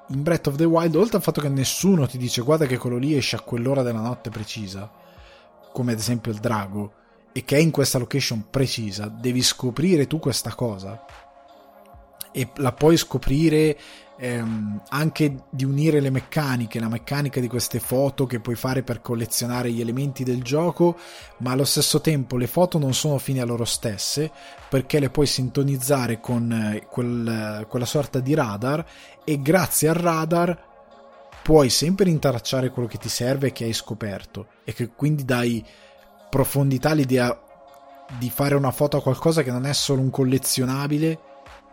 [0.09, 2.97] in Breath of the Wild, oltre al fatto che nessuno ti dice guarda che quello
[2.97, 4.91] lì esce a quell'ora della notte precisa,
[5.73, 6.95] come ad esempio il drago,
[7.33, 11.29] e che è in questa location precisa, devi scoprire tu questa cosa
[12.33, 13.77] e la puoi scoprire
[14.21, 19.01] ehm, anche di unire le meccaniche, la meccanica di queste foto che puoi fare per
[19.01, 20.97] collezionare gli elementi del gioco,
[21.39, 24.31] ma allo stesso tempo le foto non sono fini a loro stesse
[24.69, 28.85] perché le puoi sintonizzare con eh, quel, quella sorta di radar
[29.25, 30.69] e grazie al radar
[31.43, 35.65] puoi sempre intracciare quello che ti serve e che hai scoperto e che quindi dai
[36.29, 37.37] profondità all'idea
[38.19, 41.30] di fare una foto a qualcosa che non è solo un collezionabile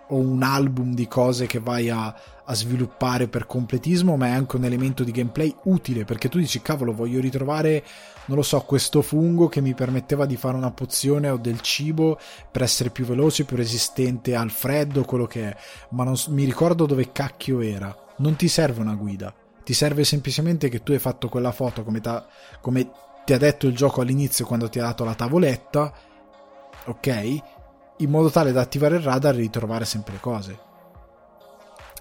[0.10, 4.56] o un album di cose che vai a, a, sviluppare per completismo, ma è anche
[4.56, 7.84] un elemento di gameplay utile perché tu dici cavolo, voglio ritrovare,
[8.26, 12.17] non lo so, questo fungo che mi permetteva di fare una pozione o del cibo
[12.52, 15.58] per essere più veloce, più resistente al freddo, quello che è,
[15.89, 17.96] ma non mi ricordo dove cacchio era.
[18.17, 22.02] Non ti serve una guida, ti serve semplicemente che tu hai fatto quella foto come,
[22.62, 22.89] come
[23.26, 25.93] ti ha detto il gioco all'inizio quando ti ha dato la tavoletta,
[26.86, 27.41] ok?
[27.98, 30.60] In modo tale da attivare il radar e ritrovare sempre le cose.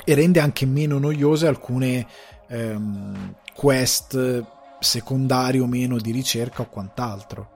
[0.04, 2.06] E rende anche meno noiose alcune
[2.48, 4.44] ehm, quest
[4.78, 7.50] secondari o meno di ricerca o quant'altro,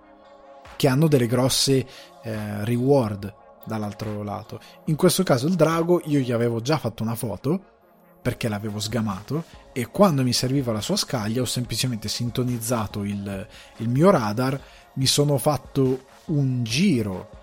[0.76, 1.86] che hanno delle grosse
[2.22, 3.32] eh, reward
[3.64, 4.58] dall'altro lato.
[4.86, 7.78] In questo caso il drago io gli avevo già fatto una foto
[8.20, 13.88] perché l'avevo sgamato e quando mi serviva la sua scaglia ho semplicemente sintonizzato il, il
[13.88, 14.60] mio radar,
[14.94, 17.39] mi sono fatto un giro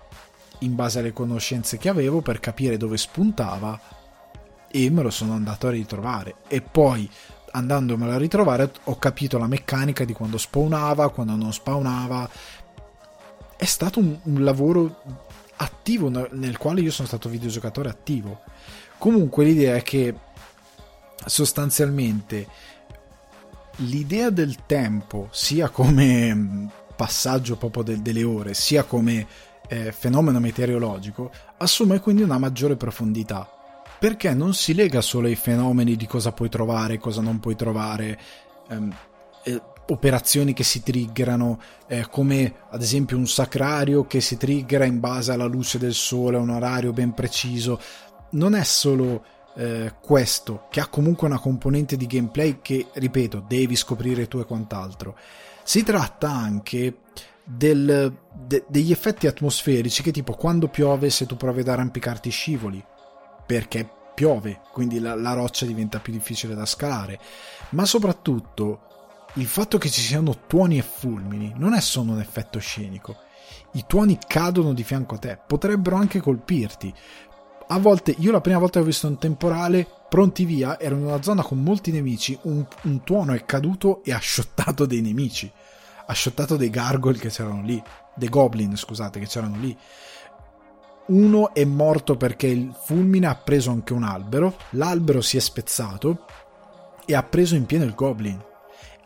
[0.60, 3.78] in base alle conoscenze che avevo per capire dove spuntava
[4.70, 6.36] e me lo sono andato a ritrovare.
[6.48, 7.08] E poi
[7.50, 12.28] andandomelo a ritrovare ho capito la meccanica di quando spawnava, quando non spawnava.
[13.56, 15.02] È stato un, un lavoro
[15.56, 18.42] attivo nel quale io sono stato videogiocatore attivo.
[18.98, 20.14] Comunque l'idea è che
[21.24, 22.46] sostanzialmente
[23.76, 29.26] l'idea del tempo sia come passaggio proprio del, delle ore sia come
[29.68, 33.48] eh, fenomeno meteorologico assume quindi una maggiore profondità
[33.98, 38.18] perché non si lega solo ai fenomeni di cosa puoi trovare, cosa non puoi trovare,
[38.68, 38.94] ehm,
[39.42, 45.00] eh, operazioni che si triggerano, eh, come ad esempio un sacrario che si triggera in
[45.00, 47.80] base alla luce del sole a un orario ben preciso.
[48.30, 49.24] Non è solo
[49.56, 54.44] eh, questo, che ha comunque una componente di gameplay che, ripeto, devi scoprire tu e
[54.44, 55.16] quant'altro.
[55.64, 56.98] Si tratta anche
[57.50, 62.84] del, de, degli effetti atmosferici che tipo quando piove se tu provi ad arrampicarti scivoli
[63.46, 67.18] perché piove, quindi la, la roccia diventa più difficile da scalare,
[67.70, 68.80] ma soprattutto
[69.34, 73.16] il fatto che ci siano tuoni e fulmini non è solo un effetto scenico.
[73.72, 76.92] I tuoni cadono di fianco a te, potrebbero anche colpirti.
[77.68, 81.04] A volte, io la prima volta che ho visto un temporale, pronti via, ero in
[81.04, 85.50] una zona con molti nemici, un, un tuono è caduto e ha shottato dei nemici.
[86.08, 87.82] Ha shottato dei gargoyle che c'erano lì,
[88.14, 89.76] dei goblin, scusate, che c'erano lì
[91.08, 96.24] uno è morto perché il fulmine ha preso anche un albero, l'albero si è spezzato
[97.06, 98.42] e ha preso in pieno il goblin.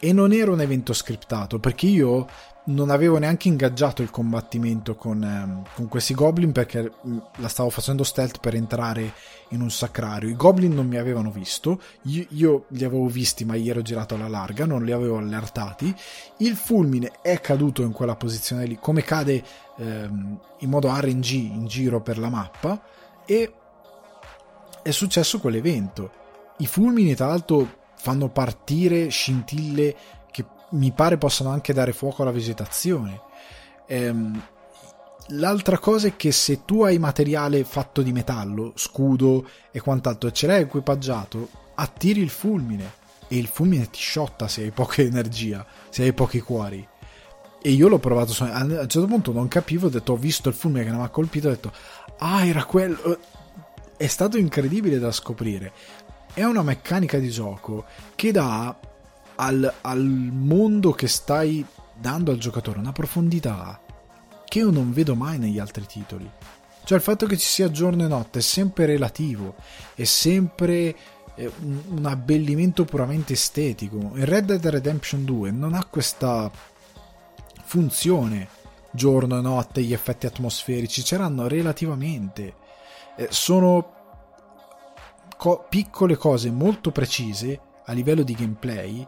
[0.01, 2.27] E non era un evento scriptato perché io
[2.65, 6.93] non avevo neanche ingaggiato il combattimento con, ehm, con, questi goblin perché
[7.37, 9.13] la stavo facendo stealth per entrare
[9.49, 10.29] in un sacrario.
[10.29, 14.15] I goblin non mi avevano visto, io, io, li avevo visti ma gli ero girato
[14.15, 15.93] alla larga, non li avevo allertati.
[16.39, 19.43] Il fulmine è caduto in quella posizione lì, come cade
[19.79, 22.81] ehm, in modo RNG in giro per la mappa
[23.27, 23.53] e
[24.83, 26.21] è successo quell'evento.
[26.59, 29.97] I fulmini tra l'altro fanno partire scintille
[30.73, 33.21] mi pare possano anche dare fuoco alla vegetazione.
[33.87, 34.43] Ehm,
[35.29, 40.33] l'altra cosa è che se tu hai materiale fatto di metallo, scudo e quant'altro, e
[40.33, 45.65] ce l'hai equipaggiato, attiri il fulmine e il fulmine ti sciotta se hai poca energia,
[45.89, 46.87] se hai pochi cuori.
[47.65, 50.55] E io l'ho provato, a un certo punto non capivo, ho detto ho visto il
[50.55, 51.73] fulmine che mi ha colpito, ho detto
[52.19, 53.19] ah era quello...
[53.97, 55.73] È stato incredibile da scoprire.
[56.35, 57.85] È una meccanica di gioco
[58.17, 58.77] che dà
[59.43, 61.65] al, al mondo che stai
[61.99, 63.81] dando al giocatore una profondità
[64.47, 66.31] che io non vedo mai negli altri titoli.
[66.85, 69.55] Cioè il fatto che ci sia giorno e notte è sempre relativo,
[69.95, 70.95] è sempre
[71.35, 73.97] eh, un abbellimento puramente estetico.
[73.97, 76.51] In Red Dead Redemption 2 non ha questa
[77.65, 78.49] funzione
[78.91, 82.55] giorno e notte, gli effetti atmosferici, c'erano relativamente.
[83.17, 83.95] Eh, sono
[85.37, 89.07] co- piccole cose molto precise a livello di gameplay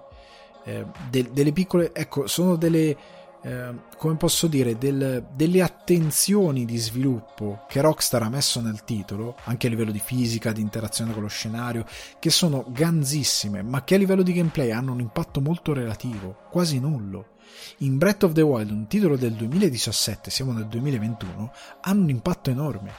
[0.65, 2.97] eh, de- delle piccole, ecco, sono delle,
[3.43, 9.37] eh, come posso dire, del, delle attenzioni di sviluppo che Rockstar ha messo nel titolo,
[9.45, 11.85] anche a livello di fisica, di interazione con lo scenario,
[12.19, 16.81] che sono ganzissime, ma che a livello di gameplay hanno un impatto molto relativo, quasi
[16.81, 17.33] nullo.
[17.79, 22.51] In Breath of the Wild, un titolo del 2017, siamo nel 2021, hanno un impatto
[22.51, 22.93] enorme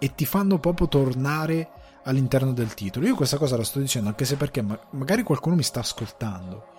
[0.00, 1.70] e ti fanno proprio tornare
[2.04, 3.06] all'interno del titolo.
[3.06, 6.76] Io questa cosa la sto dicendo anche se perché magari qualcuno mi sta ascoltando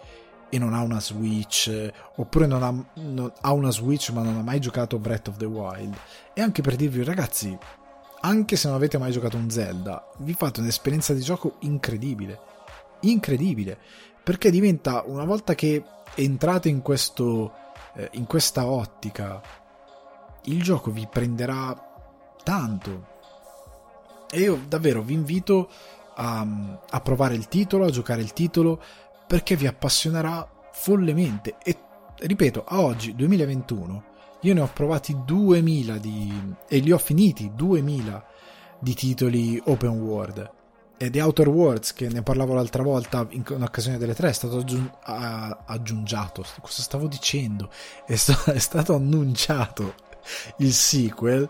[0.49, 4.41] e non ha una Switch, oppure non ha, non, ha, una Switch ma non ha
[4.41, 5.95] mai giocato Breath of the Wild.
[6.33, 7.57] E anche per dirvi, ragazzi,
[8.21, 12.39] anche se non avete mai giocato un Zelda, vi fate un'esperienza di gioco incredibile.
[13.01, 13.77] Incredibile.
[14.23, 15.83] Perché diventa, una volta che
[16.15, 17.53] entrate in, questo,
[17.95, 19.41] eh, in questa ottica,
[20.43, 21.75] il gioco vi prenderà
[22.43, 23.17] tanto.
[24.29, 25.69] E io davvero vi invito
[26.15, 26.45] a,
[26.89, 28.81] a provare il titolo, a giocare il titolo,
[29.29, 31.57] perché vi appassionerà follemente.
[31.63, 31.77] E
[32.17, 34.03] ripeto, a oggi 2021
[34.41, 38.25] io ne ho provati 2000 di e li ho finiti 2000
[38.79, 40.51] di titoli open world.
[40.97, 44.57] E The Outer Worlds che ne parlavo l'altra volta in, occasione delle tre è stato
[44.57, 46.43] aggiun- a- aggiungiato.
[46.59, 47.69] Cosa stavo dicendo?
[48.07, 49.93] È, sta- è stato annunciato
[50.57, 51.47] il sequel.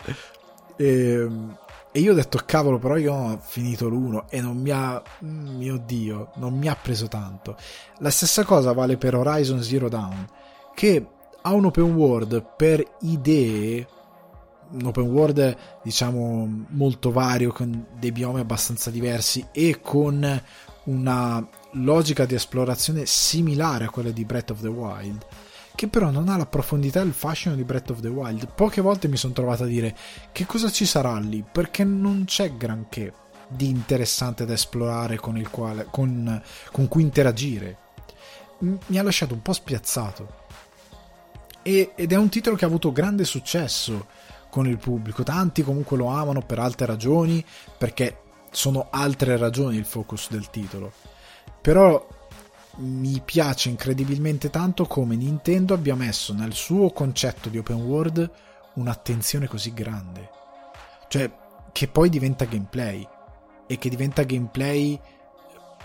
[0.76, 1.58] E, ehm,
[1.92, 5.58] E io ho detto, cavolo, però io ho finito l'uno e non mi ha, mm,
[5.58, 7.58] mio dio, non mi ha preso tanto.
[7.98, 10.28] La stessa cosa vale per Horizon Zero Dawn,
[10.76, 11.08] che
[11.42, 13.88] ha un open world per idee,
[14.72, 20.42] un open world diciamo molto vario, con dei biomi abbastanza diversi e con
[20.84, 25.26] una logica di esplorazione similare a quella di Breath of the Wild
[25.80, 28.52] che però non ha la profondità e il fascino di Breath of the Wild.
[28.54, 29.96] Poche volte mi sono trovato a dire
[30.34, 33.14] che cosa ci sarà lì, perché non c'è granché
[33.48, 37.78] di interessante da esplorare con, il quale, con, con cui interagire.
[38.58, 40.48] Mi ha lasciato un po' spiazzato.
[41.62, 44.08] E, ed è un titolo che ha avuto grande successo
[44.50, 45.24] con il pubblico.
[45.24, 47.42] Tanti comunque lo amano per altre ragioni,
[47.78, 50.92] perché sono altre ragioni il focus del titolo.
[51.62, 52.06] Però
[52.78, 58.32] mi piace incredibilmente tanto come Nintendo abbia messo nel suo concetto di open world
[58.76, 60.30] un'attenzione così grande.
[61.08, 61.32] Cioè,
[61.72, 63.08] che poi diventa gameplay
[63.68, 65.00] e che diventa gameplay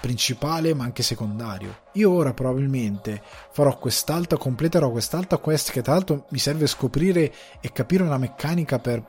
[0.00, 1.84] principale ma anche secondario.
[1.92, 7.72] Io ora probabilmente farò quest'altra, completerò quest'altra quest che tra l'altro mi serve scoprire e
[7.72, 9.02] capire una meccanica per,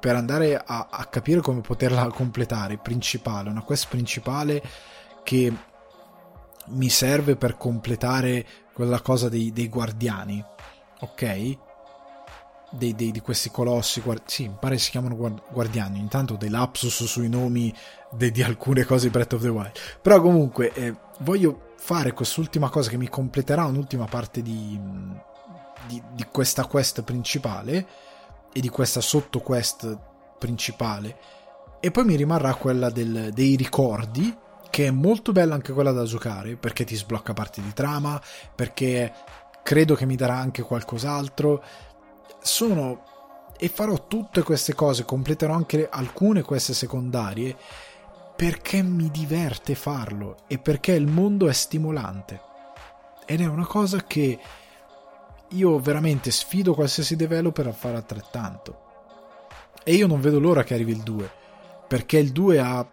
[0.00, 4.62] per andare a, a capire come poterla completare, principale, una quest principale
[5.22, 5.52] che
[6.68, 10.44] mi serve per completare quella cosa dei, dei guardiani,
[11.00, 11.58] ok?
[12.70, 15.98] Dei, dei, di questi colossi, guard- sì, mi pare si chiamano guardiani.
[15.98, 17.72] Intanto dei lapsus sui nomi
[18.10, 19.72] de- di alcune cose di Breath of the Wild.
[20.00, 24.80] Però comunque eh, voglio fare quest'ultima cosa che mi completerà un'ultima parte di,
[25.86, 27.86] di, di questa quest principale
[28.52, 29.98] e di questa sottoquest
[30.38, 31.16] principale.
[31.80, 34.34] E poi mi rimarrà quella del, dei ricordi
[34.72, 38.18] che è molto bella anche quella da giocare perché ti sblocca parti di trama,
[38.54, 39.12] perché
[39.62, 41.62] credo che mi darà anche qualcos'altro.
[42.40, 43.04] Sono
[43.58, 47.54] e farò tutte queste cose, completerò anche alcune queste secondarie
[48.34, 52.40] perché mi diverte farlo e perché il mondo è stimolante.
[53.26, 54.38] Ed è una cosa che
[55.48, 58.80] io veramente sfido qualsiasi developer a fare altrettanto.
[59.84, 61.30] E io non vedo l'ora che arrivi il 2,
[61.86, 62.88] perché il 2 ha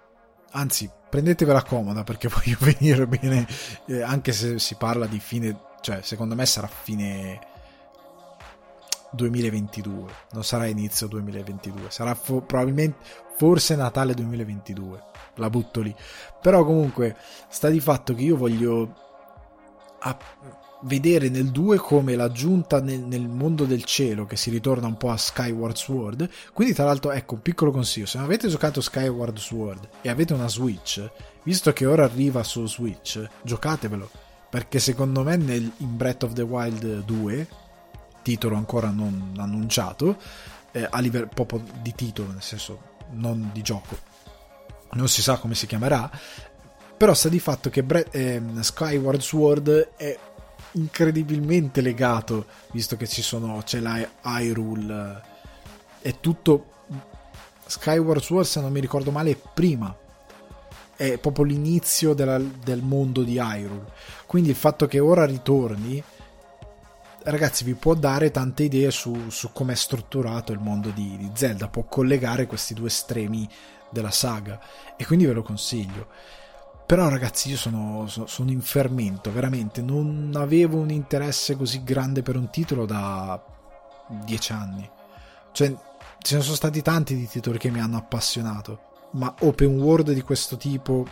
[0.51, 3.47] anzi prendetevela comoda perché voglio venire bene,
[3.87, 7.39] eh, anche se si parla di fine, cioè secondo me sarà fine
[9.11, 12.97] 2022, non sarà inizio 2022, sarà fo- probabilmente
[13.37, 15.03] forse Natale 2022,
[15.35, 15.95] la butto lì.
[16.41, 17.15] Però comunque
[17.47, 18.95] sta di fatto che io voglio
[19.99, 20.17] a-
[20.83, 25.09] vedere nel 2 come l'aggiunta nel, nel, mondo del cielo che si ritorna un po'
[25.09, 26.29] a Skyward Sword.
[26.53, 28.05] Quindi tra l'altro ecco un piccolo consiglio.
[28.05, 31.09] Se non avete giocato Skyward Sword e avete una Switch
[31.43, 34.09] visto che ora arriva su Switch giocatevelo.
[34.49, 37.47] Perché secondo me nel, in Breath of the Wild 2
[38.21, 40.17] titolo ancora non annunciato
[40.71, 43.97] eh, a livello proprio di titolo nel senso non di gioco.
[44.91, 46.09] Non si sa come si chiamerà
[46.99, 50.19] però sta di fatto che Bre- eh, Skyward Sword è
[50.73, 55.21] incredibilmente legato, visto che ci sono, c'è la Hyrule,
[56.01, 56.77] è tutto
[57.65, 59.95] Skyward Sword, se non mi ricordo male, è prima.
[60.95, 63.91] È proprio l'inizio della, del mondo di Hyrule.
[64.25, 66.03] Quindi il fatto che ora ritorni,
[67.23, 71.31] ragazzi, vi può dare tante idee su, su come è strutturato il mondo di, di
[71.33, 71.69] Zelda.
[71.69, 73.47] Può collegare questi due estremi
[73.91, 74.59] della saga.
[74.97, 76.07] E quindi ve lo consiglio.
[76.89, 82.35] Però ragazzi io sono, sono, in fermento, veramente, non avevo un interesse così grande per
[82.35, 83.39] un titolo da
[84.25, 84.89] dieci anni.
[85.51, 85.71] Cioè,
[86.17, 88.79] ci sono stati tanti di titoli che mi hanno appassionato,
[89.11, 91.05] ma open world di questo tipo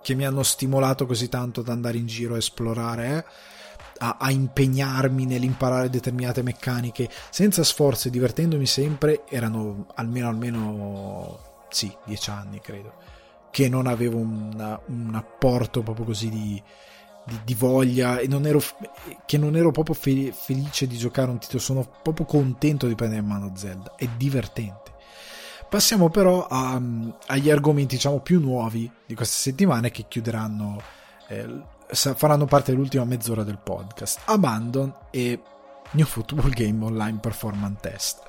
[0.00, 3.24] che mi hanno stimolato così tanto ad andare in giro a esplorare, eh?
[4.04, 11.38] a, a, impegnarmi nell'imparare determinate meccaniche senza sforzo e divertendomi sempre, erano almeno almeno
[11.70, 13.13] sì, dieci anni credo
[13.54, 16.60] che non avevo una, un apporto proprio così di,
[17.24, 18.60] di, di, voglia e non ero,
[19.24, 23.20] che non ero proprio fe, felice di giocare un titolo, sono proprio contento di prendere
[23.20, 24.92] in mano Zelda, è divertente.
[25.68, 26.82] Passiamo però a,
[27.28, 30.82] agli argomenti diciamo più nuovi di queste settimane che chiuderanno,
[31.28, 31.62] eh,
[31.92, 34.22] faranno parte dell'ultima mezz'ora del podcast.
[34.24, 35.40] Abandon e
[35.92, 38.20] New Football Game Online Performance Test.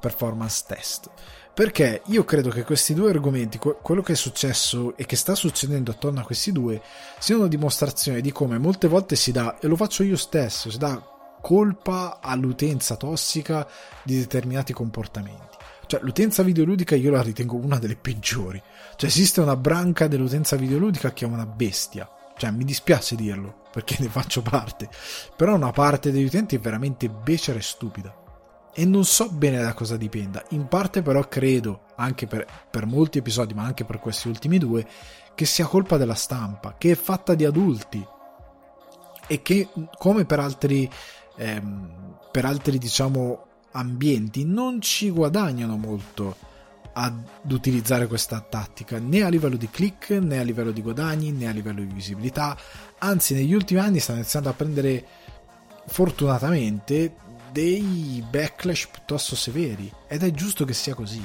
[0.00, 1.10] Performance Test
[1.54, 5.92] perché io credo che questi due argomenti, quello che è successo e che sta succedendo
[5.92, 6.82] attorno a questi due,
[7.20, 10.78] siano una dimostrazione di come molte volte si dà, e lo faccio io stesso, si
[10.78, 11.00] dà
[11.40, 13.68] colpa all'utenza tossica
[14.02, 15.56] di determinati comportamenti.
[15.86, 18.60] Cioè, l'utenza videoludica io la ritengo una delle peggiori.
[18.96, 22.10] Cioè, esiste una branca dell'utenza videoludica che è una bestia.
[22.36, 24.88] Cioè, mi dispiace dirlo, perché ne faccio parte.
[25.36, 28.22] Però una parte degli utenti è veramente becera e stupida
[28.74, 30.44] e non so bene da cosa dipenda.
[30.50, 34.86] In parte però credo, anche per, per molti episodi, ma anche per questi ultimi due,
[35.34, 38.04] che sia colpa della stampa, che è fatta di adulti
[39.26, 40.90] e che come per altri,
[41.36, 46.36] ehm, per altri diciamo ambienti non ci guadagnano molto
[46.96, 51.48] ad utilizzare questa tattica né a livello di click né a livello di guadagni né
[51.48, 52.56] a livello di visibilità
[52.98, 55.04] anzi negli ultimi anni stanno iniziando a prendere
[55.86, 57.16] fortunatamente
[57.54, 61.22] dei backlash piuttosto severi ed è giusto che sia così.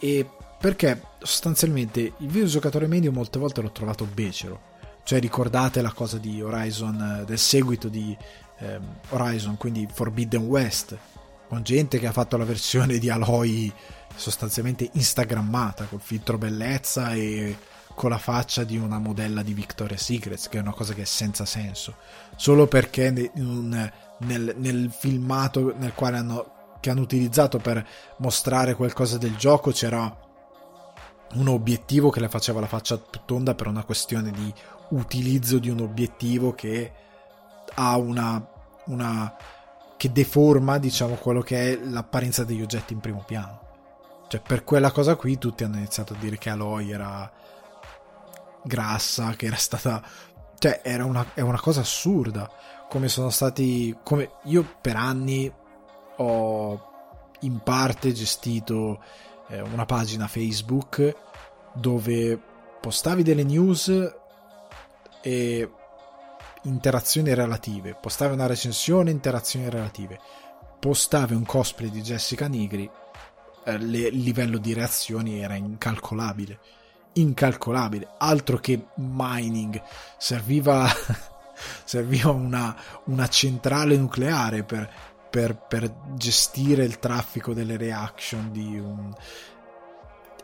[0.00, 0.26] E
[0.58, 4.76] perché sostanzialmente il videogiocatore medio molte volte l'ho trovato becero.
[5.04, 8.16] Cioè ricordate la cosa di Horizon del seguito di
[8.58, 10.96] ehm, Horizon quindi Forbidden West
[11.46, 13.72] con gente che ha fatto la versione di Aloy
[14.14, 17.56] sostanzialmente instagrammata col filtro bellezza e
[17.94, 21.06] con la faccia di una modella di Victoria's Secret che è una cosa che è
[21.06, 21.96] senza senso.
[22.36, 26.52] Solo perché nel, nel, nel filmato nel quale hanno,
[26.82, 27.86] hanno utilizzato per
[28.18, 30.26] mostrare qualcosa del gioco c'era
[31.34, 34.52] un obiettivo che le faceva la faccia tonda per una questione di
[34.90, 36.92] utilizzo di un obiettivo che
[37.74, 38.44] ha una,
[38.86, 39.36] una
[39.96, 43.66] che deforma diciamo quello che è l'apparenza degli oggetti in primo piano
[44.28, 47.30] cioè, per quella cosa qui tutti hanno iniziato a dire che Aloy era
[48.62, 50.02] grassa, che era stata...
[50.58, 52.50] Cioè, era una, è una cosa assurda.
[52.88, 53.96] Come sono stati...
[54.02, 55.52] Come io per anni
[56.16, 56.86] ho
[57.40, 59.02] in parte gestito
[59.48, 61.14] eh, una pagina Facebook
[61.74, 62.40] dove
[62.80, 64.16] postavi delle news
[65.22, 65.70] e
[66.62, 70.18] interazioni relative, postavi una recensione, interazioni relative,
[70.78, 72.90] postavi un cosplay di Jessica Nigri
[73.64, 76.58] eh, il livello di reazioni era incalcolabile.
[77.14, 79.82] Incalcolabile, altro che mining,
[80.16, 80.86] serviva,
[81.84, 84.90] serviva una, una centrale nucleare per,
[85.30, 89.12] per, per, gestire il traffico delle reaction di un...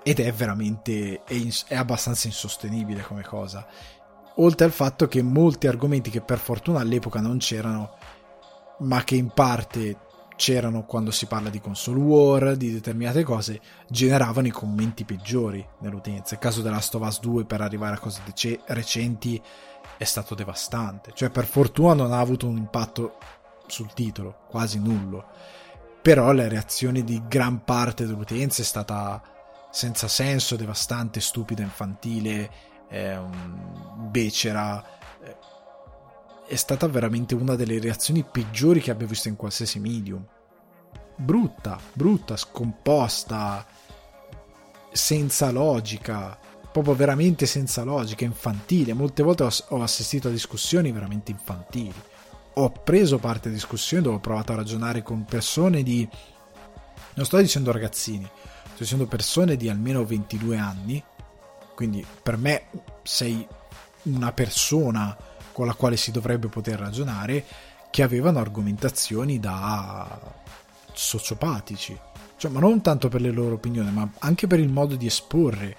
[0.02, 1.36] ed è veramente è,
[1.68, 3.66] è abbastanza insostenibile come cosa
[4.36, 7.96] oltre al fatto che molti argomenti che per fortuna all'epoca non c'erano
[8.78, 9.98] ma che in parte
[10.36, 16.34] c'erano quando si parla di console war, di determinate cose, generavano i commenti peggiori nell'utenza.
[16.34, 19.40] Il caso della Us 2 per arrivare a cose dec- recenti
[20.04, 21.12] è stato devastante.
[21.14, 23.18] Cioè, per fortuna non ha avuto un impatto
[23.66, 25.26] sul titolo, quasi nullo.
[26.00, 29.22] Però la reazione di gran parte dell'utenza è stata
[29.70, 32.50] senza senso, devastante, stupida, infantile,
[32.88, 33.18] eh,
[34.10, 34.94] becera
[36.46, 40.24] è stata veramente una delle reazioni peggiori che abbia visto in qualsiasi medium.
[41.16, 43.64] Brutta, brutta, scomposta,
[44.92, 46.38] senza logica,
[46.74, 48.94] proprio veramente senza logica, infantile.
[48.94, 51.94] Molte volte ho, assistito a discussioni veramente infantili.
[52.54, 56.08] Ho preso parte a discussioni dove ho provato a ragionare con persone di...
[57.14, 61.00] Non sto dicendo ragazzini, sto dicendo persone di almeno 22 anni.
[61.76, 62.64] Quindi per me
[63.04, 63.46] sei
[64.02, 65.16] una persona
[65.52, 67.44] con la quale si dovrebbe poter ragionare,
[67.88, 70.20] che avevano argomentazioni da
[70.92, 71.96] sociopatici.
[72.36, 75.76] Cioè, ma non tanto per le loro opinioni, ma anche per il modo di esporre,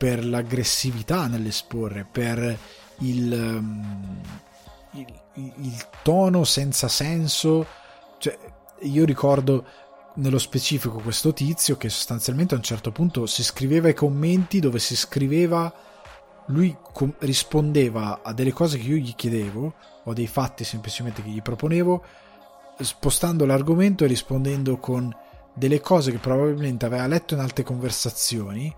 [0.00, 2.58] per l'aggressività nell'esporre, per
[3.00, 4.18] il, um,
[4.92, 7.66] il, il tono senza senso.
[8.16, 8.34] Cioè,
[8.80, 9.66] io ricordo
[10.14, 14.78] nello specifico questo tizio che sostanzialmente a un certo punto si scriveva i commenti dove
[14.78, 15.70] si scriveva
[16.46, 19.74] lui com- rispondeva a delle cose che io gli chiedevo
[20.04, 22.02] o dei fatti semplicemente che gli proponevo
[22.78, 25.14] spostando l'argomento e rispondendo con
[25.52, 28.74] delle cose che probabilmente aveva letto in altre conversazioni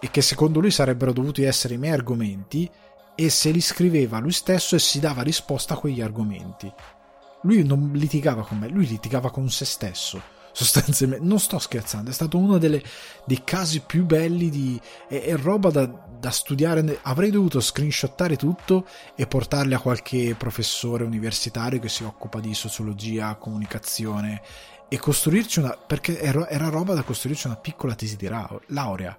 [0.00, 2.70] e che secondo lui sarebbero dovuti essere i miei argomenti
[3.14, 6.72] e se li scriveva lui stesso e si dava risposta a quegli argomenti.
[7.42, 12.12] Lui non litigava con me, lui litigava con se stesso sostanzialmente non sto scherzando è
[12.12, 12.82] stato uno delle,
[13.26, 18.86] dei casi più belli di è, è roba da, da, studiare avrei dovuto screenshottare tutto
[19.14, 24.42] e portarli a qualche professore universitario che si occupa di sociologia comunicazione
[24.88, 28.28] e costruirci una perché era, era roba da costruirci una piccola tesi di
[28.66, 29.16] laurea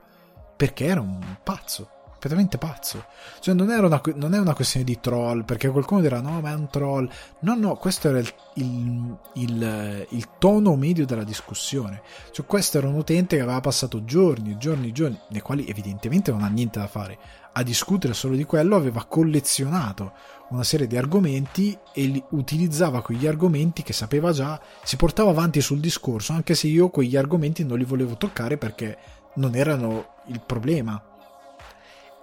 [0.60, 3.05] perché era un pazzo completamente pazzo.
[3.39, 6.53] Cioè, non, una, non, è una questione di troll, perché qualcuno dirà: no, ma è
[6.53, 7.10] un troll.
[7.39, 12.01] No, no, questo era il, il, il, il tono medio della discussione.
[12.32, 16.43] Cioè, questo era un utente che aveva passato giorni, giorni, giorni, nei quali evidentemente non
[16.43, 17.18] ha niente da fare,
[17.53, 20.12] a discutere solo di quello, aveva collezionato
[20.49, 25.62] una serie di argomenti e li utilizzava quegli argomenti che sapeva già, si portava avanti
[25.62, 28.97] sul discorso, anche se io quegli argomenti non li volevo toccare perché
[29.36, 31.02] non erano il problema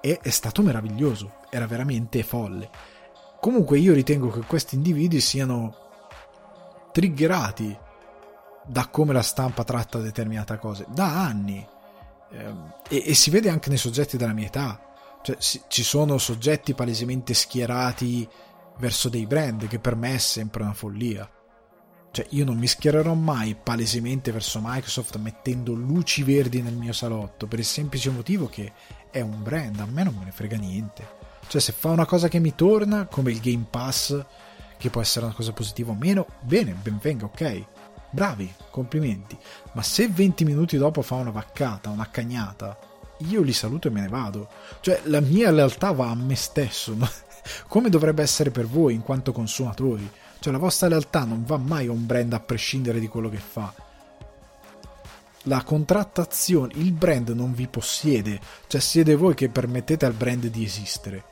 [0.01, 2.71] e è stato meraviglioso, era veramente folle.
[3.41, 5.77] Comunque io ritengo che questi individui siano
[6.93, 7.77] triggerati
[8.67, 11.67] da come la stampa tratta determinate cose, da anni.
[12.31, 12.55] Eh,
[12.89, 14.81] e, e, si vede anche nei soggetti della mia età.
[15.23, 18.29] Cioè, si, ci sono soggetti palesemente schierati
[18.79, 21.29] verso dei brand, che per me è sempre una follia.
[22.17, 27.47] Cioè, io non mi schiererò mai palesemente verso Microsoft mettendo luci verdi nel mio salotto,
[27.47, 28.73] per il semplice motivo che
[29.11, 31.07] è un brand, a me non me ne frega niente.
[31.47, 34.19] Cioè, se fa una cosa che mi torna, come il Game Pass,
[34.79, 37.65] che può essere una cosa positiva o meno, bene, ben venga, ok.
[38.09, 39.37] Bravi, complimenti.
[39.73, 42.79] Ma se 20 minuti dopo fa una vaccata, una cagnata,
[43.29, 44.49] io li saluto e me ne vado.
[44.81, 46.97] Cioè, la mia lealtà va a me stesso,
[47.69, 50.11] come dovrebbe essere per voi in quanto consumatori.
[50.39, 53.39] Cioè, la vostra lealtà non va mai a un brand a prescindere di quello che
[53.39, 53.73] fa.
[55.43, 60.65] La contrattazione, il brand non vi possiede, cioè siete voi che permettete al brand di
[60.65, 61.25] esistere.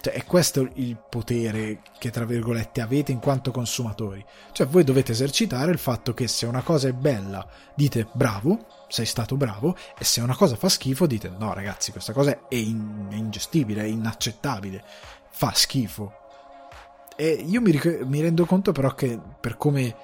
[0.00, 4.24] Cioè, è questo il potere che, tra virgolette, avete in quanto consumatori.
[4.50, 9.06] Cioè, voi dovete esercitare il fatto che se una cosa è bella, dite bravo, sei
[9.06, 13.06] stato bravo, e se una cosa fa schifo, dite no, ragazzi, questa cosa è, in-
[13.10, 14.82] è ingestibile, è inaccettabile,
[15.30, 16.21] fa schifo.
[17.16, 19.94] E io mi, ric- mi rendo conto però che per come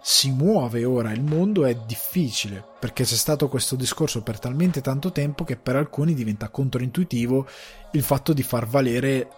[0.00, 5.12] si muove ora il mondo è difficile perché c'è stato questo discorso per talmente tanto
[5.12, 7.46] tempo che per alcuni diventa controintuitivo
[7.92, 9.28] il fatto di far valere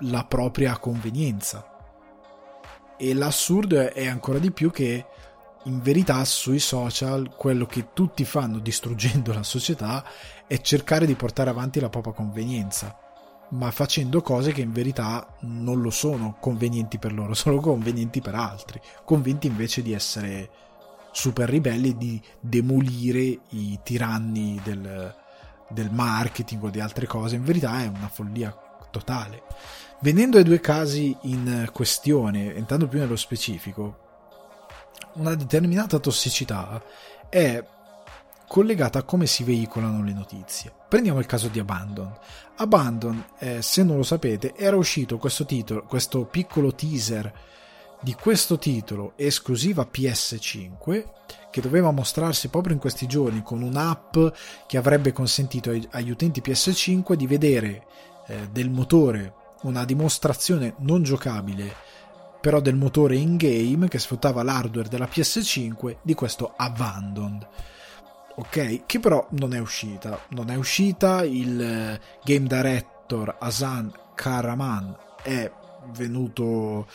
[0.00, 1.72] la propria convenienza.
[2.98, 5.06] E l'assurdo è ancora di più che
[5.64, 10.04] in verità sui social quello che tutti fanno distruggendo la società
[10.46, 12.96] è cercare di portare avanti la propria convenienza,
[13.50, 18.34] ma facendo cose che in verità non lo sono convenienti per loro, sono convenienti per
[18.34, 20.50] altri, convinti invece di essere
[21.12, 25.14] super ribelli, di demolire i tiranni del,
[25.70, 27.36] del marketing o di altre cose.
[27.36, 28.54] In verità è una follia
[28.90, 29.42] totale.
[30.00, 34.04] Venendo ai due casi in questione, entrando più nello specifico,
[35.14, 36.82] una determinata tossicità
[37.30, 37.64] è
[38.48, 40.72] collegata a come si veicolano le notizie.
[40.88, 42.12] Prendiamo il caso di Abandon.
[42.56, 47.32] Abandon, eh, se non lo sapete, era uscito questo titolo, questo piccolo teaser
[48.00, 51.04] di questo titolo esclusiva PS5
[51.50, 54.16] che doveva mostrarsi proprio in questi giorni con un'app
[54.66, 57.86] che avrebbe consentito agli utenti PS5 di vedere
[58.26, 61.74] eh, del motore, una dimostrazione non giocabile,
[62.40, 67.48] però del motore in game che sfruttava l'hardware della PS5 di questo Abandoned.
[68.38, 70.20] Ok, che però non è uscita.
[70.28, 75.50] Non è uscita, il eh, game director Hasan Karaman è
[75.92, 76.86] venuto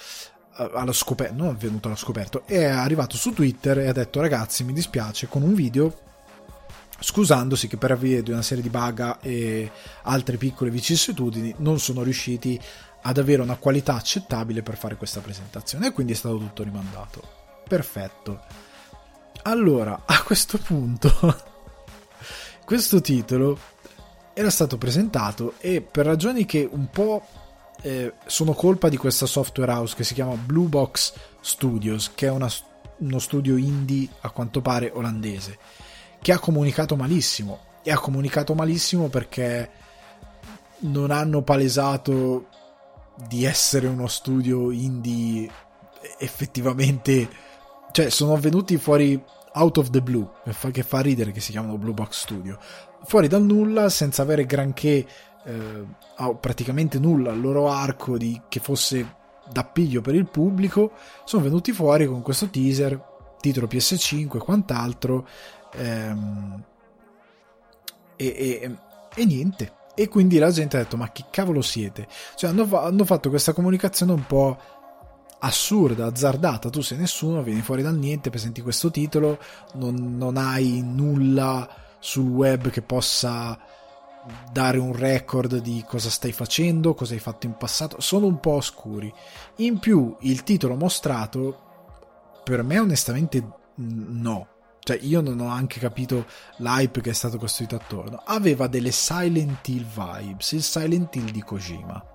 [0.57, 4.21] eh, allo scoperto, non è venuto allo scoperto, è arrivato su Twitter e ha detto
[4.21, 6.09] ragazzi mi dispiace con un video
[6.99, 9.71] scusandosi che per via di una serie di bug e
[10.03, 12.59] altre piccole vicissitudini non sono riusciti
[13.01, 17.21] ad avere una qualità accettabile per fare questa presentazione e quindi è stato tutto rimandato.
[17.67, 18.69] Perfetto.
[19.43, 21.11] Allora, a questo punto
[22.65, 23.57] questo titolo
[24.33, 27.25] era stato presentato e per ragioni che un po'
[27.81, 32.31] eh, sono colpa di questa software house che si chiama Blue Box Studios, che è
[32.31, 32.49] una,
[32.97, 35.57] uno studio indie a quanto pare olandese
[36.21, 37.69] che ha comunicato malissimo.
[37.83, 39.69] E ha comunicato malissimo perché
[40.79, 42.47] non hanno palesato
[43.27, 45.49] di essere uno studio indie
[46.19, 47.49] effettivamente.
[47.91, 49.21] Cioè, sono venuti fuori
[49.53, 50.27] out of the blue,
[50.71, 52.57] che fa ridere che si chiamano Blue Box Studio.
[53.03, 55.05] Fuori dal nulla, senza avere granché,
[55.43, 55.85] eh,
[56.39, 59.19] praticamente nulla al loro arco di, che fosse
[59.51, 60.91] d'appiglio per il pubblico,
[61.25, 65.27] sono venuti fuori con questo teaser, titolo PS5 e quant'altro,
[65.73, 66.63] Ehm,
[68.15, 68.77] e, e,
[69.15, 69.73] e, niente.
[69.95, 72.07] E quindi la gente ha detto: Ma che cavolo siete?
[72.35, 74.57] Cioè, hanno, hanno fatto questa comunicazione un po'
[75.41, 76.69] assurda, azzardata.
[76.69, 79.39] Tu sei nessuno, vieni fuori dal niente, presenti questo titolo,
[79.73, 81.67] non, non hai nulla
[81.99, 83.57] sul web che possa
[84.51, 88.51] dare un record di cosa stai facendo, cosa hai fatto in passato, sono un po'
[88.51, 89.11] oscuri.
[89.57, 91.69] In più, il titolo mostrato,
[92.43, 94.47] per me onestamente no,
[94.79, 96.25] cioè io non ho anche capito
[96.57, 101.41] l'hype che è stato costruito attorno, aveva delle Silent Hill vibes, il Silent Hill di
[101.41, 102.05] Kojima.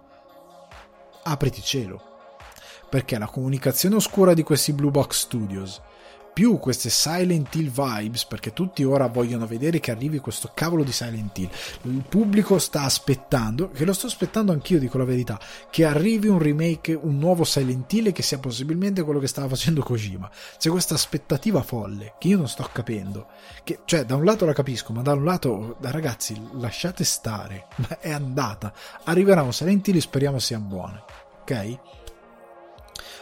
[1.24, 2.15] Apriti cielo.
[2.88, 5.80] Perché la comunicazione oscura di questi Blue Box Studios
[6.36, 10.92] più queste Silent Hill vibes, perché tutti ora vogliono vedere che arrivi questo cavolo di
[10.92, 11.48] Silent Hill.
[11.84, 16.38] Il pubblico sta aspettando, che lo sto aspettando anch'io, dico la verità, che arrivi un
[16.38, 20.30] remake, un nuovo Silent Hill che sia possibilmente quello che stava facendo Kojima.
[20.58, 23.28] C'è questa aspettativa folle che io non sto capendo.
[23.64, 27.68] Che, cioè, da un lato la capisco, ma da un lato, ragazzi, lasciate stare.
[27.98, 28.74] È andata.
[29.04, 31.02] Arriverà un Silent Hill e speriamo sia buono.
[31.40, 31.78] Ok?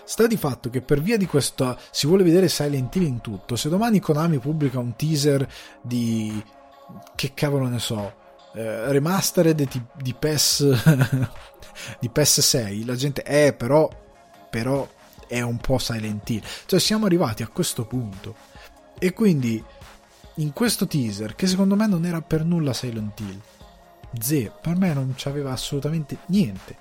[0.05, 3.57] Sta di fatto che per via di questo si vuole vedere Silent Hill in tutto.
[3.57, 5.47] Se domani Konami pubblica un teaser
[5.83, 6.43] di
[7.15, 8.13] che cavolo ne so,
[8.55, 11.29] eh, remastered di, di PES
[11.99, 13.89] di PES 6, la gente eh però
[14.51, 14.89] però
[15.27, 16.43] è un po' Silent Hill.
[16.67, 18.37] Cioè siamo arrivati a questo punto.
[18.99, 19.63] E quindi
[20.37, 23.41] in questo teaser che secondo me non era per nulla Silent Hill.
[24.17, 26.77] Z, per me non c'aveva assolutamente niente.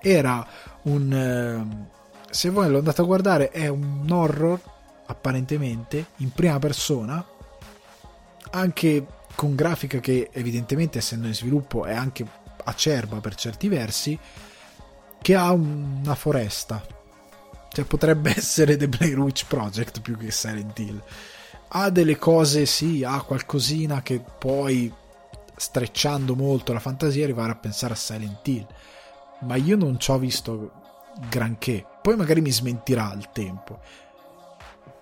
[0.00, 0.46] Era
[0.82, 1.94] un eh,
[2.36, 4.60] se voi lo andate a guardare è un horror
[5.06, 7.24] apparentemente in prima persona
[8.50, 12.26] anche con grafica che evidentemente essendo in sviluppo è anche
[12.64, 14.18] acerba per certi versi
[15.22, 16.84] che ha una foresta.
[17.72, 21.02] Cioè potrebbe essere The Blair Witch Project più che Silent Hill.
[21.68, 24.92] Ha delle cose sì ha qualcosina che poi
[25.56, 28.66] strecciando molto la fantasia arrivare a pensare a Silent Hill.
[29.40, 30.72] Ma io non ci ho visto
[31.30, 31.84] granché.
[32.06, 33.80] Poi magari mi smentirà il tempo.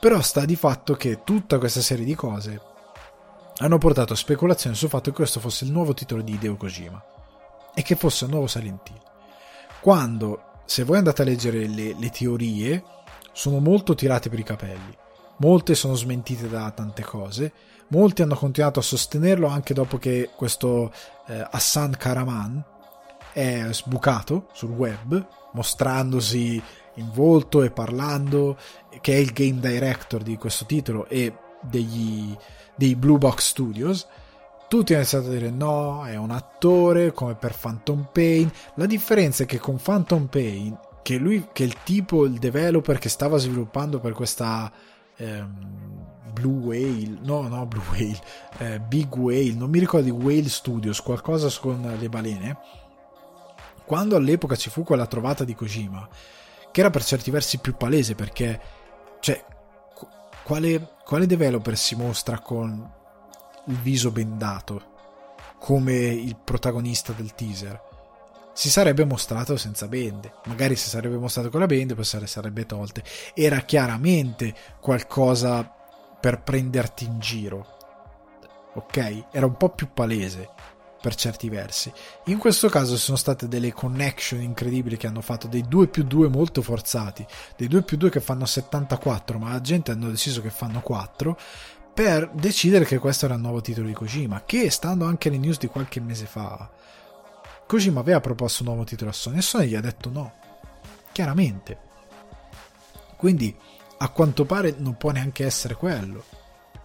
[0.01, 2.59] Però sta di fatto che tutta questa serie di cose
[3.59, 7.05] hanno portato a speculazioni sul fatto che questo fosse il nuovo titolo di Hideo Kojima
[7.75, 9.03] e che fosse un nuovo Silent Hill.
[9.83, 12.83] Quando, se voi andate a leggere le, le teorie,
[13.33, 14.97] sono molto tirate per i capelli.
[15.41, 17.53] Molte sono smentite da tante cose.
[17.89, 20.91] Molti hanno continuato a sostenerlo anche dopo che questo
[21.27, 22.65] eh, Hassan Karaman
[23.35, 26.63] è sbucato sul web mostrandosi
[26.97, 28.57] in volto e parlando,
[29.01, 32.37] che è il game director di questo titolo e degli,
[32.77, 34.07] dei Blue Box Studios.
[34.69, 38.51] Tutti hanno iniziato a dire no, è un attore come per Phantom Pain.
[38.75, 43.09] La differenza è che con Phantom Pain, che lui, che il tipo, il developer che
[43.09, 44.73] stava sviluppando per questa
[45.17, 48.21] ehm, Blue Whale, no, no, Blue Whale,
[48.59, 52.59] eh, Big Whale, non mi ricordo di Whale Studios, qualcosa con le balene
[53.85, 56.09] quando all'epoca ci fu quella trovata di Kojima,
[56.75, 58.61] che era per certi versi più palese perché,
[59.21, 59.45] cioè,
[60.43, 62.93] quale, quale developer si mostra con
[63.67, 64.83] il viso bendato
[65.61, 67.81] come il protagonista del teaser?
[68.55, 72.27] Si sarebbe mostrato senza bende, magari si sarebbe mostrato con la bende, poi se le
[72.27, 73.05] sarebbe tolte.
[73.35, 75.63] Era chiaramente qualcosa
[76.21, 77.67] per prenderti in giro,
[78.75, 79.27] ok?
[79.31, 80.51] Era un po' più palese
[81.05, 81.93] per certi versi.
[82.27, 86.29] In questo caso sono state delle connection incredibili che hanno fatto dei 2 più 2
[86.29, 87.27] molto forzati,
[87.59, 91.39] dei 2 più 2 che fanno 74, ma la gente hanno deciso che fanno 4
[91.93, 95.59] per decidere che questo era il nuovo titolo di Kojima, che stando anche alle news
[95.59, 96.71] di qualche mese fa,
[97.67, 100.33] Kojima aveva proposto un nuovo titolo a Sony e Sony gli ha detto no,
[101.13, 101.77] chiaramente.
[103.19, 103.55] Quindi
[103.99, 106.25] a quanto pare non può neanche essere quello,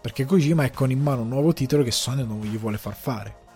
[0.01, 2.95] perché Kojima è con in mano un nuovo titolo che Sony non gli vuole far
[2.95, 3.47] fare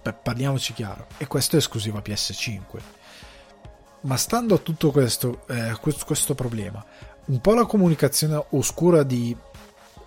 [0.00, 2.80] parliamoci chiaro, e questo è esclusiva PS5.
[4.02, 6.84] Ma stando a tutto questo, eh, questo problema,
[7.26, 9.36] un po' la comunicazione oscura di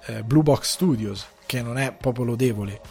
[0.05, 2.81] eh, Blue Box Studios, che non è proprio lodevole,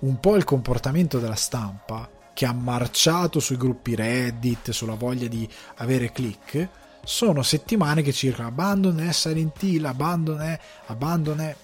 [0.00, 5.48] un po' il comportamento della stampa, che ha marciato sui gruppi Reddit, sulla voglia di
[5.76, 6.68] avere click,
[7.04, 11.56] sono settimane che circolano Abandon è Silent Hill, Abandon è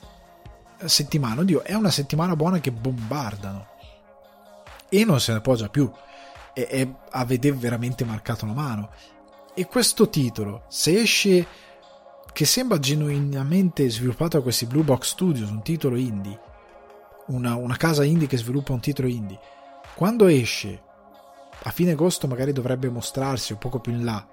[0.85, 3.77] settimana, oddio, è una settimana buona che bombardano
[4.89, 5.91] e non se ne appoggia più.
[6.53, 8.91] E, e avete veramente marcato la mano.
[9.55, 11.47] E questo titolo se esce
[12.33, 16.39] che sembra genuinamente sviluppato da questi Blue Box Studios un titolo indie
[17.29, 19.41] una, una casa indie che sviluppa un titolo indie
[19.97, 20.83] quando esce
[21.63, 24.27] a fine agosto magari dovrebbe mostrarsi un poco più in là.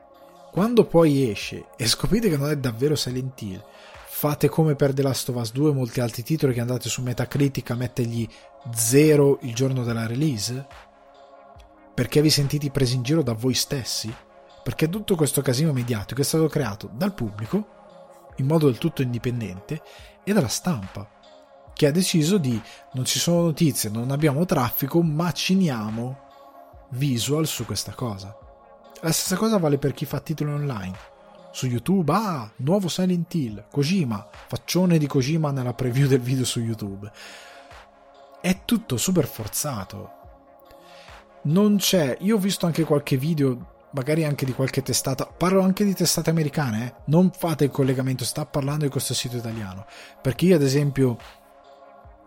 [0.51, 3.64] Quando poi esce e scoprite che non è davvero Silent Hill
[4.18, 7.01] fate come per The Last of Us 2 e molti altri titoli che andate su
[7.01, 8.26] Metacritic a mettergli
[8.74, 10.66] 0 il giorno della release?
[11.93, 14.11] Perché vi sentite presi in giro da voi stessi?
[14.63, 17.68] Perché tutto questo casino mediatico è stato creato dal pubblico,
[18.38, 19.82] in modo del tutto indipendente,
[20.24, 21.09] e dalla stampa,
[21.74, 22.59] che ha deciso di
[22.93, 26.20] non ci sono notizie, non abbiamo traffico, maciniamo
[26.91, 28.34] visual su questa cosa.
[29.01, 31.14] La stessa cosa vale per chi fa titoli online.
[31.56, 36.60] Su YouTube, ah, nuovo Silent Hill, Kojima, faccione di Kojima nella preview del video su
[36.60, 37.10] YouTube
[38.41, 40.10] è tutto super forzato.
[41.43, 45.86] Non c'è, io ho visto anche qualche video, magari anche di qualche testata, parlo anche
[45.86, 46.93] di testate americane, eh?
[47.06, 49.86] non fate il collegamento, sta parlando di questo sito italiano,
[50.22, 51.18] perché io ad esempio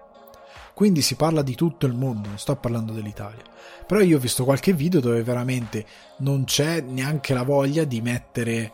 [0.74, 3.42] quindi si parla di tutto il mondo, non sto parlando dell'Italia.
[3.86, 5.86] Però io ho visto qualche video dove veramente
[6.18, 8.72] non c'è neanche la voglia di mettere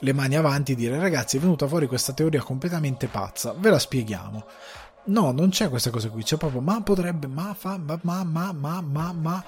[0.00, 3.78] le mani avanti e dire ragazzi è venuta fuori questa teoria completamente pazza, ve la
[3.78, 4.44] spieghiamo.
[5.06, 8.52] No, non c'è questa cosa qui, c'è proprio ma potrebbe, ma fa, ma, ma, ma,
[8.52, 9.44] ma, ma, ma,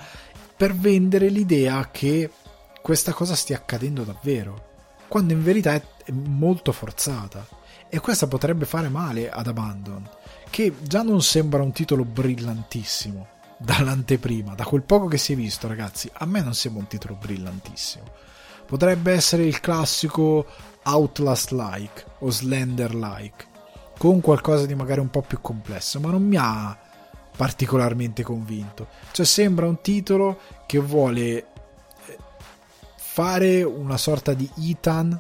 [0.57, 2.31] per vendere l'idea che
[2.87, 4.69] questa cosa stia accadendo davvero,
[5.09, 5.83] quando in verità è
[6.13, 7.45] molto forzata.
[7.89, 10.09] E questa potrebbe fare male ad Abandon,
[10.51, 13.27] che già non sembra un titolo brillantissimo
[13.59, 17.17] dall'anteprima, da quel poco che si è visto, ragazzi, a me non sembra un titolo
[17.17, 18.05] brillantissimo.
[18.65, 20.47] Potrebbe essere il classico
[20.85, 23.47] Outlast-like o Slender-like,
[23.99, 26.79] con qualcosa di magari un po' più complesso, ma non mi ha
[27.37, 28.87] particolarmente convinto.
[29.11, 31.47] Cioè sembra un titolo che vuole
[33.17, 35.19] fare una sorta di Ethan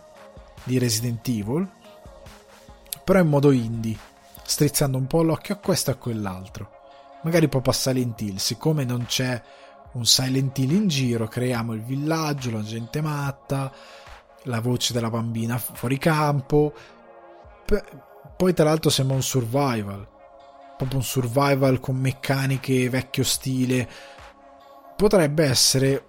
[0.64, 1.66] di Resident Evil,
[3.02, 3.96] però in modo indie,
[4.44, 6.70] strizzando un po' l'occhio a questo e a quell'altro.
[7.22, 9.40] Magari proprio a Silent Hill, siccome non c'è
[9.92, 13.72] un Silent Hill in giro, creiamo il villaggio, la gente matta,
[14.42, 16.74] la voce della bambina fuori campo.
[18.36, 20.06] Poi tra l'altro sembra un survival,
[20.76, 23.88] proprio un survival con meccaniche vecchio stile.
[24.94, 26.04] Potrebbe essere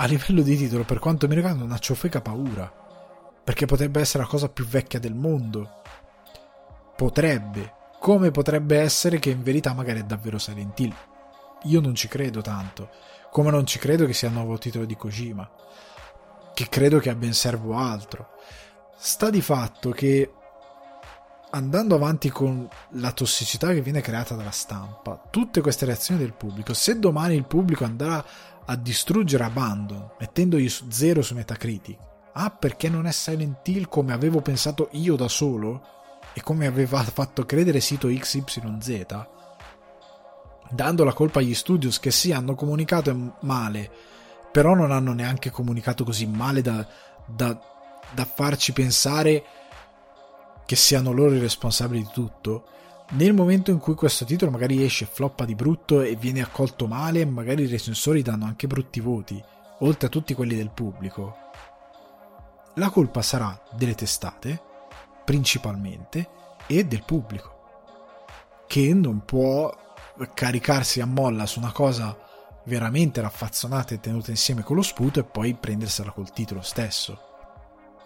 [0.00, 2.72] a livello di titolo, per quanto mi riguarda, una ciofeca paura.
[3.42, 5.82] Perché potrebbe essere la cosa più vecchia del mondo.
[6.94, 7.74] Potrebbe.
[7.98, 10.94] Come potrebbe essere che in verità magari è davvero Silent Hill.
[11.64, 12.90] Io non ci credo tanto.
[13.32, 15.50] Come non ci credo che sia il nuovo titolo di Kojima.
[16.54, 18.28] Che credo che abbia in serbo altro.
[18.96, 20.32] Sta di fatto che
[21.50, 26.74] andando avanti con la tossicità che viene creata dalla stampa, tutte queste reazioni del pubblico,
[26.74, 28.22] se domani il pubblico andrà
[28.70, 31.98] a distruggere Abandon mettendogli zero su Metacritic,
[32.32, 35.96] ah perché non è Silent Hill come avevo pensato io da solo?
[36.34, 39.06] E come aveva fatto credere sito XYZ,
[40.70, 43.90] dando la colpa agli studios che sì hanno comunicato male,
[44.52, 46.86] però non hanno neanche comunicato così male da,
[47.26, 47.58] da,
[48.12, 49.44] da farci pensare
[50.66, 52.66] che siano loro i responsabili di tutto,
[53.10, 57.24] nel momento in cui questo titolo magari esce, floppa di brutto e viene accolto male,
[57.24, 59.42] magari i recensori danno anche brutti voti,
[59.80, 61.36] oltre a tutti quelli del pubblico,
[62.74, 64.60] la colpa sarà delle testate,
[65.24, 66.28] principalmente,
[66.66, 67.56] e del pubblico,
[68.66, 69.74] che non può
[70.34, 72.16] caricarsi a molla su una cosa
[72.64, 77.22] veramente raffazzonata e tenuta insieme con lo sputo e poi prendersela col titolo stesso.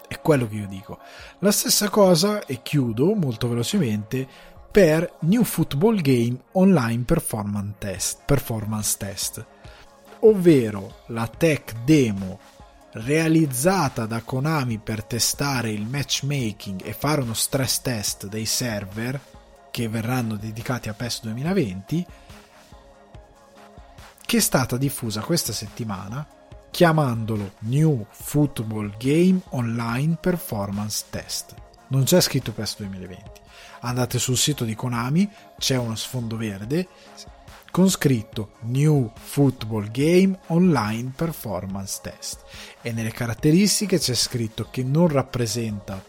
[0.07, 0.99] È quello che io dico.
[1.41, 4.29] La stessa cosa, e chiudo molto velocemente,
[4.73, 9.47] per New Football Game Online Performance Test, performance test
[10.21, 12.41] ovvero la tech demo
[12.93, 19.21] realizzata da Konami per testare il matchmaking e fare uno stress test dei server
[19.71, 22.07] che verranno dedicati a PES 2020
[24.25, 26.27] che è stata diffusa questa settimana
[26.71, 31.55] chiamandolo New Football Game Online Performance Test.
[31.89, 33.42] Non c'è scritto PES 2020.
[33.85, 35.29] Andate sul sito di Konami,
[35.59, 36.89] c'è uno sfondo verde
[37.73, 42.45] con scritto New Football Game Online Performance Test
[42.83, 46.01] e nelle caratteristiche c'è scritto che non rappresenta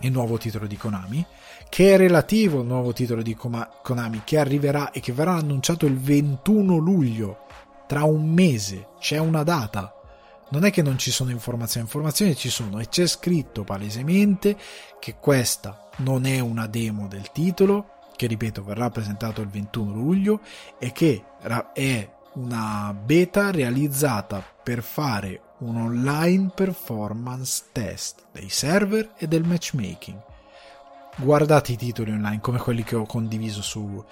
[0.00, 1.24] il nuovo titolo di Konami,
[1.68, 5.98] che è relativo al nuovo titolo di Konami che arriverà e che verrà annunciato il
[5.98, 7.46] 21 luglio
[7.86, 9.97] tra un mese c'è una data.
[10.50, 14.56] Non è che non ci sono informazioni, informazioni ci sono e c'è scritto palesemente
[14.98, 20.40] che questa non è una demo del titolo, che ripeto verrà presentato il 21 luglio
[20.78, 21.22] e che
[21.74, 30.18] è una beta realizzata per fare un online performance test dei server e del matchmaking.
[31.16, 34.02] Guardate i titoli online come quelli che ho condiviso su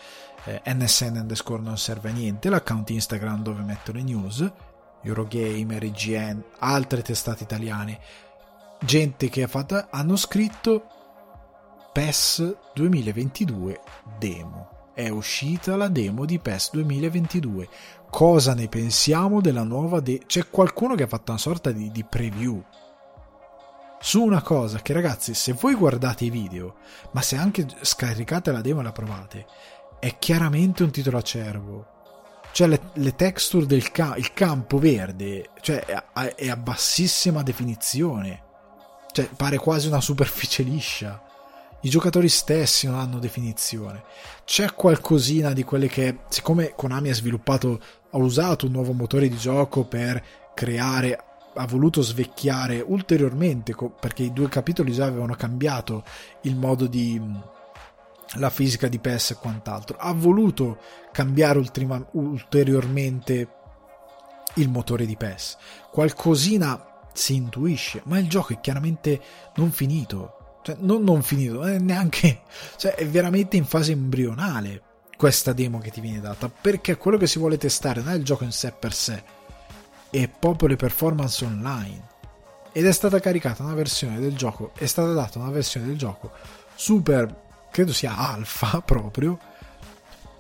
[0.45, 4.51] eh, NSN underscore non serve a niente, l'account Instagram dove metto le news,
[5.07, 7.99] Eurogamer, IGN, altre testate italiane,
[8.81, 10.87] gente che ha fatto, hanno scritto
[11.93, 13.81] PES 2022
[14.19, 14.91] demo.
[14.95, 17.69] È uscita la demo di PES 2022.
[18.11, 20.25] Cosa ne pensiamo della nuova demo?
[20.27, 22.63] C'è qualcuno che ha fatto una sorta di, di preview
[23.99, 26.77] su una cosa che ragazzi se voi guardate i video
[27.13, 29.47] ma se anche scaricate la demo e la provate
[29.99, 31.96] è chiaramente un titolo acerbo.
[32.57, 38.45] Cioè le, le texture del ca- campo verde cioè, è, è a bassissima definizione.
[39.13, 41.23] Cioè pare quasi una superficie liscia.
[41.83, 44.05] I giocatori stessi non hanno definizione.
[44.47, 47.79] C'è qualcosina di quelle che, siccome Konami ha sviluppato,
[48.09, 51.23] ha usato un nuovo motore di gioco per creare,
[51.57, 56.05] ha voluto svecchiare ulteriormente, perché i due capitoli già avevano cambiato
[56.45, 57.21] il modo di,
[58.35, 59.97] la fisica di PES e quant'altro.
[59.99, 60.79] Ha voluto
[61.13, 61.59] cambiare
[62.13, 63.49] ulteriormente
[64.55, 65.57] il motore di PES.
[65.91, 69.21] Qualcosina si intuisce, ma il gioco è chiaramente
[69.57, 70.61] non finito.
[70.63, 72.43] Cioè, non non finito, è neanche...
[72.77, 74.83] Cioè, è veramente in fase embrionale
[75.17, 78.25] questa demo che ti viene data, perché quello che si vuole testare non è il
[78.25, 79.23] gioco in sé per sé,
[80.11, 82.09] è proprio le performance online.
[82.73, 86.33] Ed è stata caricata una versione del gioco, è stata data una versione del gioco
[86.75, 87.45] super,
[87.77, 89.39] credo sia alfa proprio,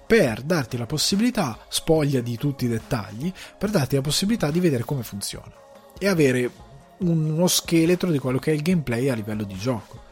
[0.07, 4.84] per darti la possibilità, spoglia di tutti i dettagli, per darti la possibilità di vedere
[4.84, 5.53] come funziona
[5.99, 6.51] e avere
[6.99, 10.03] uno scheletro di quello che è il gameplay a livello di gioco.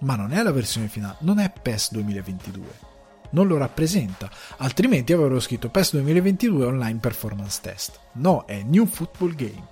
[0.00, 2.92] Ma non è la versione finale, non è PES 2022
[3.30, 7.98] non lo rappresenta, altrimenti avrebbero scritto PES 2022 Online Performance Test.
[8.12, 9.66] No, è New Football Game,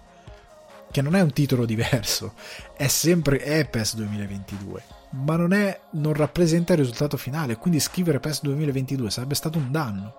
[0.90, 2.32] che non è un titolo diverso,
[2.76, 8.20] è sempre è PES 2022, ma non, è, non rappresenta il risultato finale, quindi scrivere
[8.20, 10.14] PES 2022 sarebbe stato un danno.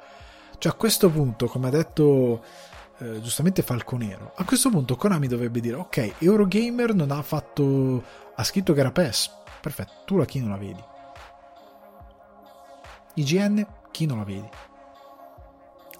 [0.57, 2.43] Cioè a questo punto, come ha detto
[2.99, 8.03] eh, giustamente Falconero, a questo punto Konami dovrebbe dire ok, Eurogamer non ha fatto...
[8.35, 9.31] ha scritto che era PES,
[9.61, 10.83] perfetto, tu la chi non la vedi
[13.15, 14.49] IGN, chi non la vedi?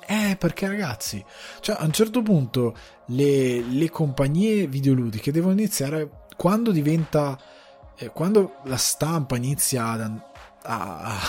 [0.05, 1.23] Eh, perché ragazzi,
[1.61, 2.75] cioè a un certo punto
[3.07, 7.39] le, le compagnie videoludiche devono iniziare quando diventa,
[7.97, 10.11] eh, quando la stampa inizia a,
[10.63, 11.19] a,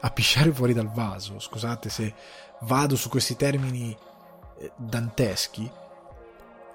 [0.00, 2.14] a, pisciare fuori dal vaso, scusate se
[2.60, 3.96] vado su questi termini
[4.58, 5.70] eh, danteschi,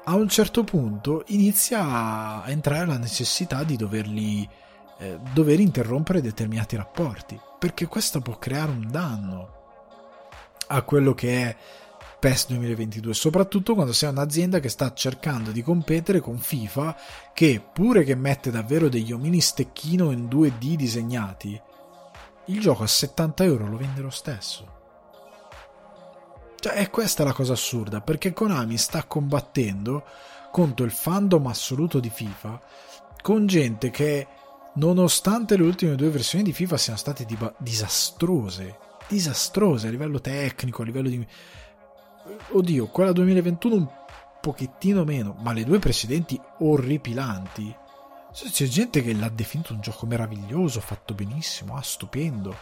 [0.08, 4.48] a un certo punto inizia a entrare la necessità di doverli
[4.98, 9.54] eh, dover interrompere determinati rapporti, perché questo può creare un danno
[10.68, 11.58] a quello che è
[12.26, 16.98] PES 2022, soprattutto quando sei un'azienda che sta cercando di competere con FIFA,
[17.36, 21.62] che pure che mette davvero degli omini stecchino in 2D disegnati,
[22.46, 24.74] il gioco a 70 euro lo vende lo stesso.
[26.60, 30.04] Cioè, è questa la cosa assurda, perché Konami sta combattendo
[30.52, 32.60] contro il fandom assoluto di FIFA
[33.22, 34.28] con gente che
[34.74, 40.82] nonostante le ultime due versioni di FIFA siano state diba- disastrose, disastrose a livello tecnico,
[40.82, 41.28] a livello di...
[42.52, 43.88] Oddio, quella 2021 un
[44.42, 47.76] pochettino meno, ma le due precedenti orripilanti.
[48.32, 52.56] C'è gente che l'ha definito un gioco meraviglioso, fatto benissimo, ah, stupendo.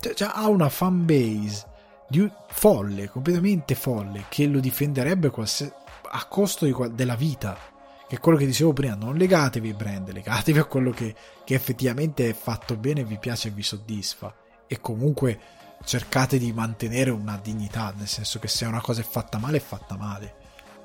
[0.00, 1.66] Cioè, cioè, ha una fanbase
[2.08, 5.72] di folle, completamente folle, che lo difenderebbe qualsiasi...
[6.10, 6.74] a costo di...
[6.94, 7.74] della vita
[8.08, 11.14] che è quello che dicevo prima, non legatevi ai brand, legatevi a quello che,
[11.44, 14.32] che effettivamente è fatto bene, vi piace e vi soddisfa.
[14.68, 15.40] E comunque
[15.86, 19.60] cercate di mantenere una dignità, nel senso che se una cosa è fatta male, è
[19.60, 20.34] fatta male.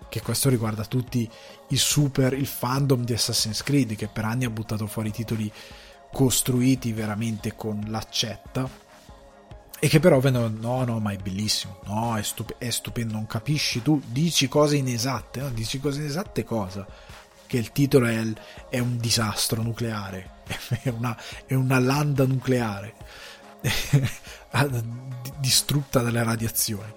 [0.08, 1.30] Che questo riguarda tutti
[1.70, 5.52] i super, il fandom di Assassin's Creed, che per anni ha buttato fuori titoli
[6.12, 8.70] costruiti veramente con l'accetta
[9.84, 13.26] e che però vengono no no ma è bellissimo no è, stup- è stupendo non
[13.26, 15.50] capisci tu dici cose inesatte no?
[15.52, 16.86] dici cose inesatte cosa
[17.52, 18.24] che il titolo è,
[18.70, 20.36] è un disastro nucleare,
[20.84, 22.96] è una, è una landa nucleare
[25.40, 26.94] distrutta dalle radiazioni.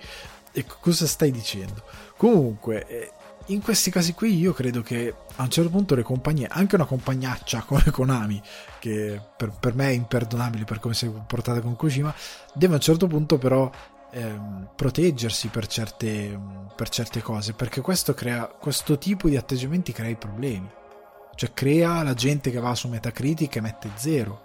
[0.52, 1.82] E cosa stai dicendo?
[2.16, 3.12] Comunque, eh,
[3.46, 6.86] in questi casi qui io credo che a un certo punto le compagnie, anche una
[6.86, 8.40] compagnaccia come Konami,
[8.78, 12.14] che per, per me è imperdonabile per come si è comportata con Kojima,
[12.54, 13.70] deve a un certo punto però
[14.12, 16.40] ehm, proteggersi per certe,
[16.74, 20.70] per certe cose, perché questo, crea, questo tipo di atteggiamenti crea i problemi.
[21.34, 24.43] Cioè crea la gente che va su Metacritic e mette zero,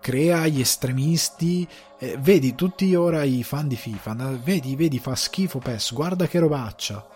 [0.00, 1.66] crea gli estremisti,
[1.98, 6.38] eh, vedi tutti ora i fan di FIFA, vedi, vedi fa schifo PES, guarda che
[6.38, 7.06] robaccia.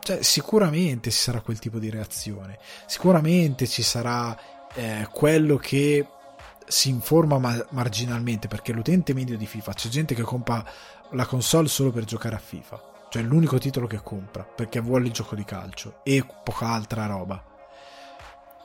[0.00, 4.36] Cioè, sicuramente ci sarà quel tipo di reazione, sicuramente ci sarà
[4.74, 6.06] eh, quello che
[6.66, 10.64] si informa ma- marginalmente perché l'utente medio di FIFA c'è gente che compra
[11.12, 12.82] la console solo per giocare a FIFA.
[13.10, 17.42] Cioè l'unico titolo che compra perché vuole il gioco di calcio e poca altra roba.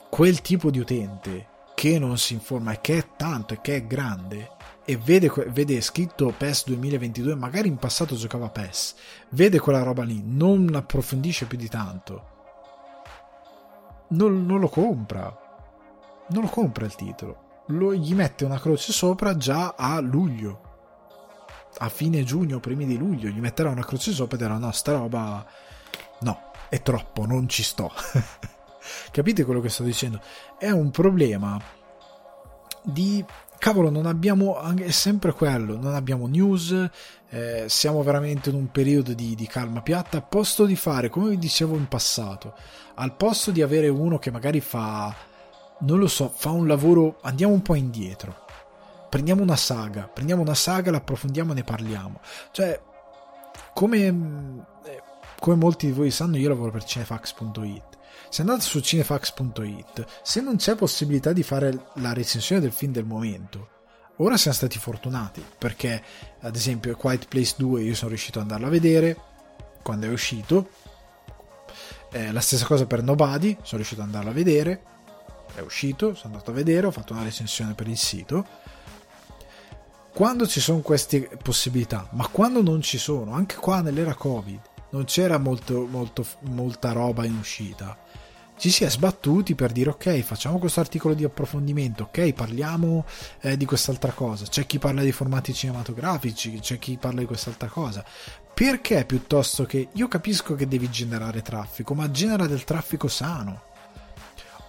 [0.10, 3.86] Quel tipo di utente che non si informa e che è tanto e che è
[3.86, 4.52] grande
[4.86, 8.96] e vede, vede scritto PES 2022, magari in passato giocava PES,
[9.30, 12.32] vede quella roba lì, non approfondisce più di tanto,
[14.10, 15.40] non, non lo compra.
[16.26, 17.64] Non lo compra il titolo.
[17.68, 20.72] Lo, gli mette una croce sopra già a luglio
[21.80, 24.92] a fine giugno, primi di luglio, gli metterà una croce sopra e dirà no, sta
[24.94, 25.46] roba
[26.20, 27.92] no, è troppo, non ci sto.
[29.12, 30.22] Capite quello che sto dicendo?
[30.58, 31.62] È un problema
[32.84, 33.24] di
[33.58, 36.90] cavolo, non abbiamo è sempre quello, non abbiamo news,
[37.30, 40.18] eh, siamo veramente in un periodo di, di, calma piatta.
[40.18, 42.56] A posto di fare, come vi dicevo in passato,
[42.96, 45.16] al posto di avere uno che magari fa,
[45.80, 48.44] non lo so, fa un lavoro, andiamo un po' indietro
[49.14, 52.20] prendiamo una saga, prendiamo una saga, la approfondiamo e ne parliamo.
[52.50, 52.82] Cioè,
[53.72, 54.08] come,
[54.86, 55.02] eh,
[55.40, 57.93] come molti di voi sanno, io lavoro per cinefax.it.
[58.34, 63.06] Se andate su cinefax.it, se non c'è possibilità di fare la recensione del film del
[63.06, 63.70] momento,
[64.16, 66.02] ora siamo stati fortunati perché,
[66.40, 69.18] ad esempio, Quiet Place 2 io sono riuscito ad andarlo a vedere
[69.84, 70.68] quando è uscito.
[72.12, 74.82] Eh, la stessa cosa per Nobody, sono riuscito ad andarlo a vedere.
[75.54, 78.48] È uscito, sono andato a vedere, ho fatto una recensione per il sito
[80.12, 84.60] quando ci sono queste possibilità, ma quando non ci sono, anche qua nell'era Covid,
[84.90, 88.03] non c'era molto, molto, molta roba in uscita.
[88.64, 93.04] Ci si è sbattuti per dire ok, facciamo questo articolo di approfondimento, ok, parliamo
[93.42, 94.46] eh, di quest'altra cosa.
[94.46, 98.06] C'è chi parla di formati cinematografici, c'è chi parla di quest'altra cosa.
[98.54, 103.64] Perché piuttosto che io capisco che devi generare traffico, ma genera del traffico sano.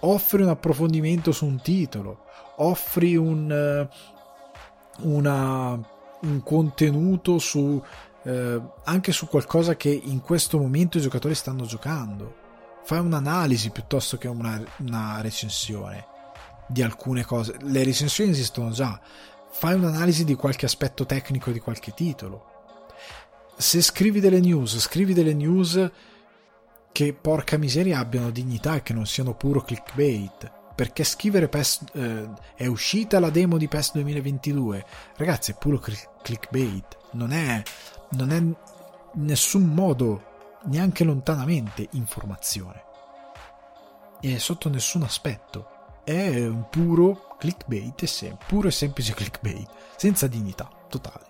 [0.01, 2.25] Offri un approfondimento su un titolo,
[2.57, 3.87] offri un,
[5.03, 5.69] una,
[6.19, 7.81] un contenuto su,
[8.23, 12.43] eh, anche su qualcosa che in questo momento i giocatori stanno giocando.
[12.85, 16.05] Fai un'analisi piuttosto che una, una recensione
[16.67, 17.57] di alcune cose.
[17.61, 19.01] Le recensioni esistono già.
[19.49, 22.45] Fai un'analisi di qualche aspetto tecnico di qualche titolo.
[23.57, 25.91] Se scrivi delle news, scrivi delle news
[26.91, 32.29] che porca miseria abbiano dignità e che non siano puro clickbait perché scrivere PES eh,
[32.53, 34.85] è uscita la demo di PES 2022
[35.17, 35.81] ragazzi è puro
[36.21, 37.61] clickbait non è,
[38.11, 38.41] non è
[39.15, 40.34] nessun modo
[40.65, 42.83] neanche lontanamente informazione.
[44.21, 45.69] E sotto nessun aspetto.
[46.03, 48.03] È un puro clickbait
[48.47, 51.24] puro e semplice clickbait senza dignità totale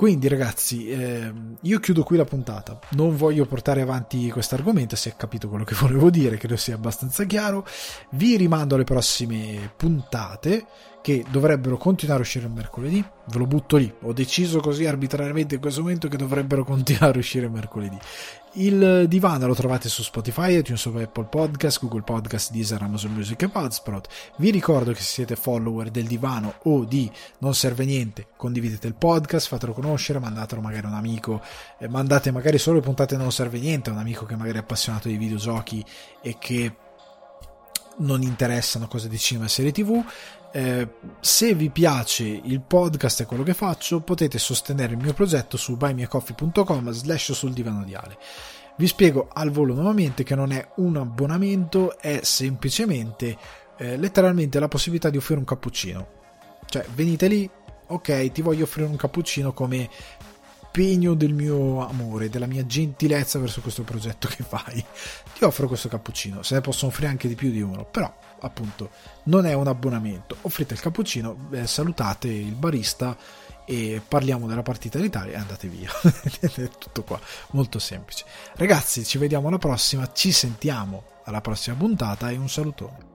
[0.00, 1.30] quindi ragazzi, eh,
[1.60, 5.62] io chiudo qui la puntata, non voglio portare avanti questo argomento, si è capito quello
[5.62, 7.66] che volevo dire, credo sia abbastanza chiaro,
[8.12, 10.64] vi rimando alle prossime puntate
[11.02, 15.56] che dovrebbero continuare a uscire il mercoledì, ve lo butto lì, ho deciso così arbitrariamente
[15.56, 17.98] in questo momento che dovrebbero continuare a uscire mercoledì.
[18.54, 23.46] Il divano lo trovate su Spotify, iTunes Apple Podcast, Google Podcast, Deezer, Amazon Music e
[23.46, 24.08] Buzzsprout.
[24.38, 28.94] Vi ricordo che se siete follower del divano o di Non Serve Niente, condividete il
[28.94, 31.40] podcast, fatelo conoscere, mandatelo magari a un amico,
[31.78, 34.62] eh, mandate magari solo le puntate Non Serve Niente a un amico che magari è
[34.62, 35.84] appassionato di videogiochi
[36.20, 36.74] e che
[37.98, 40.02] non interessano cose di cinema e serie tv
[40.52, 40.88] eh,
[41.20, 45.76] se vi piace il podcast e quello che faccio, potete sostenere il mio progetto su
[45.76, 48.18] buymeacoffee.com slash sul divano di Ale.
[48.76, 53.36] Vi spiego al volo nuovamente che non è un abbonamento, è semplicemente
[53.76, 56.06] eh, letteralmente la possibilità di offrire un cappuccino.
[56.66, 57.48] Cioè, venite lì,
[57.88, 59.88] ok, ti voglio offrire un cappuccino come
[60.70, 64.84] pegno del mio amore, della mia gentilezza verso questo progetto che fai.
[65.36, 68.90] Ti offro questo cappuccino, se ne possono offrire anche di più di uno, però appunto
[69.24, 70.36] non è un abbonamento.
[70.42, 73.16] Offrite il cappuccino, eh, salutate il barista
[73.64, 75.90] e parliamo della partita d'Italia e andate via.
[76.40, 77.20] è tutto qua,
[77.50, 78.24] molto semplice.
[78.56, 83.09] Ragazzi, ci vediamo alla prossima, ci sentiamo alla prossima puntata e un salutone.